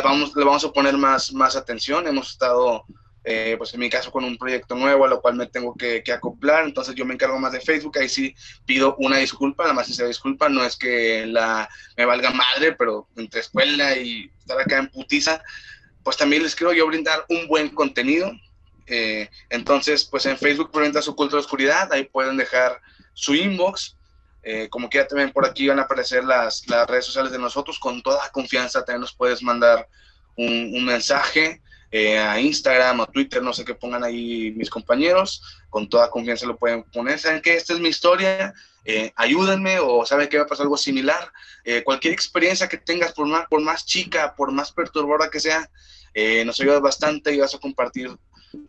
vamos, 0.00 0.36
le 0.36 0.44
vamos 0.44 0.64
a 0.64 0.72
poner 0.72 0.96
más, 0.96 1.32
más 1.32 1.56
atención. 1.56 2.06
Hemos 2.06 2.30
estado, 2.30 2.84
eh, 3.24 3.54
pues 3.56 3.72
en 3.74 3.80
mi 3.80 3.88
caso, 3.88 4.10
con 4.10 4.24
un 4.24 4.36
proyecto 4.36 4.74
nuevo, 4.74 5.04
a 5.04 5.08
lo 5.08 5.20
cual 5.20 5.36
me 5.36 5.46
tengo 5.46 5.74
que, 5.74 6.02
acoplar. 6.12 6.64
Entonces 6.64 6.94
yo 6.94 7.04
me 7.04 7.14
encargo 7.14 7.38
más 7.38 7.52
de 7.52 7.60
Facebook. 7.60 7.98
Ahí 7.98 8.08
sí 8.08 8.34
pido 8.66 8.96
una 8.98 9.18
disculpa, 9.18 9.64
nada 9.64 9.74
más 9.74 9.86
si 9.86 9.94
se 9.94 10.06
disculpa. 10.06 10.48
No 10.48 10.64
es 10.64 10.76
que 10.76 11.26
la, 11.26 11.68
me 11.96 12.04
valga 12.04 12.30
madre, 12.30 12.72
pero 12.72 13.08
entre 13.16 13.40
escuela 13.40 13.96
y 13.96 14.30
estar 14.38 14.60
acá 14.60 14.78
en 14.78 14.88
putiza 14.88 15.42
pues 16.02 16.16
también 16.16 16.42
les 16.42 16.54
quiero 16.54 16.72
yo 16.72 16.86
brindar 16.86 17.24
un 17.28 17.46
buen 17.46 17.68
contenido. 17.70 18.32
Eh, 18.86 19.28
entonces, 19.50 20.04
pues 20.04 20.26
en 20.26 20.36
Facebook 20.36 20.72
presenta 20.72 21.02
su 21.02 21.14
culto 21.14 21.36
de 21.36 21.40
oscuridad, 21.40 21.92
ahí 21.92 22.04
pueden 22.04 22.36
dejar 22.36 22.80
su 23.14 23.34
inbox 23.34 23.96
Eh, 24.44 24.68
como 24.68 24.88
quiera, 24.88 25.06
también 25.06 25.30
por 25.30 25.46
aquí 25.46 25.68
van 25.68 25.78
a 25.78 25.82
aparecer 25.82 26.24
las, 26.24 26.66
las 26.68 26.88
redes 26.88 27.06
sociales 27.06 27.30
de 27.30 27.38
nosotros. 27.38 27.78
Con 27.78 28.02
toda 28.02 28.28
confianza 28.30 28.84
también 28.84 29.02
nos 29.02 29.14
puedes 29.14 29.40
mandar 29.40 29.86
un 30.34 30.84
mensaje 30.84 31.60
eh, 31.94 32.18
a 32.18 32.40
Instagram 32.40 33.00
o 33.00 33.06
Twitter, 33.06 33.42
no 33.42 33.52
sé 33.52 33.66
qué 33.66 33.74
pongan 33.74 34.02
ahí 34.02 34.50
mis 34.56 34.70
compañeros. 34.70 35.42
Con 35.68 35.90
toda 35.90 36.10
confianza 36.10 36.46
lo 36.46 36.56
pueden 36.56 36.84
poner. 36.84 37.18
Saben 37.18 37.42
que 37.42 37.54
esta 37.54 37.74
es 37.74 37.80
mi 37.80 37.90
historia. 37.90 38.54
Eh, 38.84 39.12
ayúdenme 39.14 39.78
o 39.78 40.04
saben 40.06 40.28
que 40.28 40.38
va 40.38 40.44
a 40.44 40.46
pasar 40.46 40.64
algo 40.64 40.78
similar. 40.78 41.30
Eh, 41.64 41.82
cualquier 41.84 42.14
experiencia 42.14 42.66
que 42.66 42.78
tengas, 42.78 43.12
por 43.12 43.26
más, 43.26 43.46
por 43.46 43.60
más 43.60 43.84
chica, 43.84 44.34
por 44.34 44.50
más 44.52 44.72
perturbadora 44.72 45.30
que 45.30 45.38
sea, 45.38 45.70
nos 46.44 46.60
ayuda 46.60 46.80
bastante 46.80 47.34
y 47.34 47.38
vas 47.38 47.54
a 47.54 47.58
compartir 47.58 48.10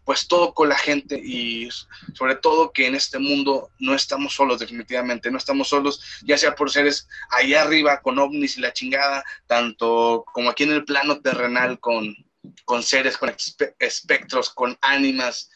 pues 0.05 0.27
todo 0.29 0.53
con 0.53 0.69
la 0.69 0.77
gente 0.77 1.19
y 1.21 1.67
sobre 2.13 2.35
todo 2.35 2.71
que 2.71 2.87
en 2.87 2.95
este 2.95 3.19
mundo 3.19 3.69
no 3.79 3.93
estamos 3.93 4.33
solos 4.33 4.59
definitivamente, 4.59 5.29
no 5.29 5.37
estamos 5.37 5.67
solos, 5.67 6.01
ya 6.23 6.37
sea 6.37 6.55
por 6.55 6.71
seres 6.71 7.07
allá 7.29 7.63
arriba 7.63 7.99
con 8.01 8.17
ovnis 8.17 8.57
y 8.57 8.61
la 8.61 8.71
chingada, 8.71 9.25
tanto 9.45 10.23
como 10.31 10.49
aquí 10.49 10.63
en 10.63 10.71
el 10.71 10.85
plano 10.85 11.19
terrenal 11.19 11.81
con, 11.81 12.15
con 12.65 12.83
seres, 12.83 13.17
con 13.17 13.33
espectros, 13.79 14.49
con 14.49 14.77
ánimas 14.81 15.49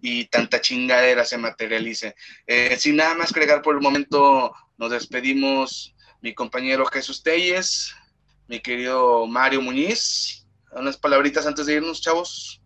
y 0.00 0.26
tanta 0.26 0.60
chingadera 0.60 1.24
se 1.24 1.38
materialice. 1.38 2.14
Eh, 2.46 2.76
sin 2.78 2.96
nada 2.96 3.14
más 3.14 3.32
agregar 3.32 3.62
por 3.62 3.74
el 3.74 3.80
momento, 3.80 4.52
nos 4.76 4.90
despedimos 4.90 5.94
mi 6.20 6.34
compañero 6.34 6.86
Jesús 6.86 7.22
Telles, 7.22 7.94
mi 8.46 8.60
querido 8.60 9.26
Mario 9.26 9.62
Muñiz. 9.62 10.46
Unas 10.72 10.96
palabritas 10.96 11.46
antes 11.46 11.66
de 11.66 11.74
irnos, 11.74 12.00
chavos. 12.00 12.60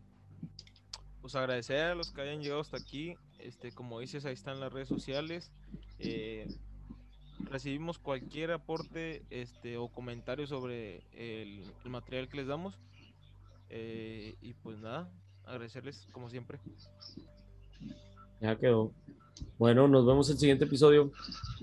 Pues 1.20 1.34
agradecer 1.36 1.84
a 1.84 1.94
los 1.94 2.10
que 2.10 2.20
hayan 2.22 2.40
llegado 2.40 2.60
hasta 2.60 2.76
aquí. 2.76 3.14
Este, 3.38 3.72
como 3.72 4.00
dices, 4.00 4.24
ahí 4.24 4.34
están 4.34 4.60
las 4.60 4.72
redes 4.72 4.88
sociales. 4.88 5.52
Eh, 5.98 6.48
recibimos 7.38 7.98
cualquier 7.98 8.50
aporte 8.50 9.22
este, 9.30 9.76
o 9.76 9.88
comentario 9.88 10.46
sobre 10.46 11.04
el 11.12 11.64
material 11.84 12.28
que 12.28 12.38
les 12.38 12.46
damos. 12.46 12.78
Eh, 13.74 14.36
y 14.42 14.52
pues 14.52 14.78
nada, 14.80 15.10
agradecerles 15.44 16.06
como 16.12 16.28
siempre. 16.28 16.60
Ya 18.40 18.56
quedó. 18.56 18.92
Bueno, 19.58 19.88
nos 19.88 20.06
vemos 20.06 20.28
en 20.28 20.34
el 20.34 20.38
siguiente 20.38 20.66
episodio. 20.66 21.10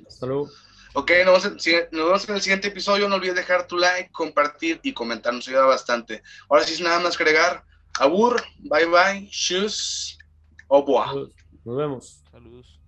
Hasta 0.07 0.25
luego. 0.25 0.49
Ok, 0.95 1.11
nos 1.23 1.43
vemos, 1.43 1.67
en, 1.67 1.87
nos 1.91 2.05
vemos 2.05 2.29
en 2.29 2.35
el 2.35 2.41
siguiente 2.41 2.67
episodio. 2.69 3.07
No 3.07 3.15
olvides 3.15 3.35
dejar 3.35 3.67
tu 3.67 3.77
like, 3.77 4.11
compartir 4.11 4.79
y 4.81 4.91
comentar. 4.91 5.33
Nos 5.33 5.47
ayuda 5.47 5.65
bastante. 5.65 6.23
Ahora 6.49 6.63
sí, 6.63 6.81
nada 6.81 6.99
más 6.99 7.15
que 7.15 7.23
agregar. 7.23 7.63
Abur, 7.99 8.41
bye 8.59 8.85
bye, 8.85 9.27
shoes, 9.29 10.17
au 10.67 10.81
revoir. 10.81 11.29
Nos 11.63 11.77
vemos. 11.77 12.23
Saludos. 12.31 12.78